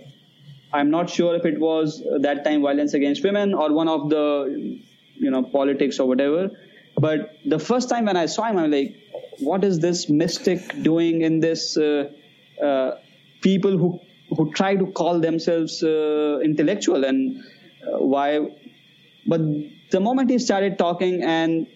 [0.74, 4.80] I'm not sure if it was that time violence against women or one of the,
[5.16, 6.50] you know, politics or whatever.
[6.98, 8.96] But the first time when I saw him, I'm like,
[9.40, 11.76] what is this mystic doing in this?
[11.76, 12.12] Uh,
[12.62, 12.92] uh,
[13.42, 14.00] people who
[14.36, 17.38] who try to call themselves uh, intellectual and
[17.86, 18.40] uh, why?
[19.28, 19.42] But
[19.92, 21.68] the moment he started talking and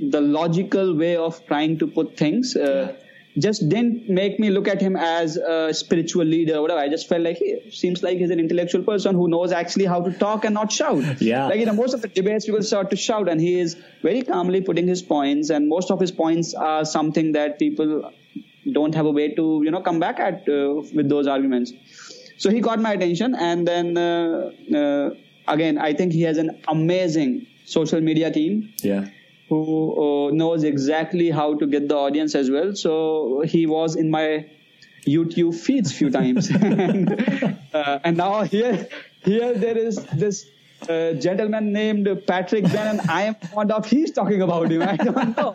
[0.00, 2.56] the logical way of trying to put things.
[2.56, 3.04] Uh, yeah
[3.38, 6.80] just didn't make me look at him as a spiritual leader or whatever.
[6.80, 10.00] I just felt like he seems like he's an intellectual person who knows actually how
[10.02, 11.20] to talk and not shout.
[11.20, 11.46] Yeah.
[11.46, 14.22] Like, you know, most of the debates people start to shout and he is very
[14.22, 18.10] calmly putting his points and most of his points are something that people
[18.72, 21.72] don't have a way to, you know, come back at uh, with those arguments.
[22.38, 25.10] So he got my attention and then, uh, uh,
[25.48, 28.72] again, I think he has an amazing social media team.
[28.82, 29.08] Yeah
[29.48, 32.74] who uh, knows exactly how to get the audience as well.
[32.74, 34.46] So he was in my
[35.06, 38.88] YouTube feeds few times, and, uh, and now here
[39.24, 40.46] here there is this
[40.88, 44.82] uh, gentleman named Patrick and I am fond of he's talking about him.
[44.82, 45.52] I don't know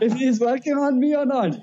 [0.00, 1.58] if he's working on me or not.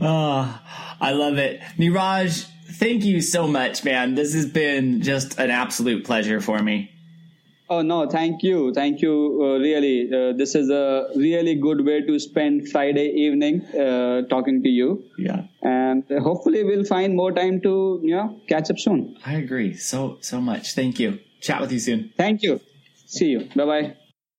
[0.00, 0.60] Oh,
[1.00, 2.46] I love it, Niraj.
[2.72, 4.14] Thank you so much, man.
[4.14, 6.90] This has been just an absolute pleasure for me.
[7.68, 9.12] Oh no, thank you, thank you.
[9.40, 14.60] Uh, really, uh, this is a really good way to spend Friday evening uh, talking
[14.64, 15.04] to you.
[15.16, 19.16] Yeah, and hopefully we'll find more time to you know catch up soon.
[19.24, 20.74] I agree so so much.
[20.74, 21.20] Thank you.
[21.40, 22.12] Chat with you soon.
[22.16, 22.60] Thank you.
[23.06, 23.48] See you.
[23.54, 23.96] Bye bye.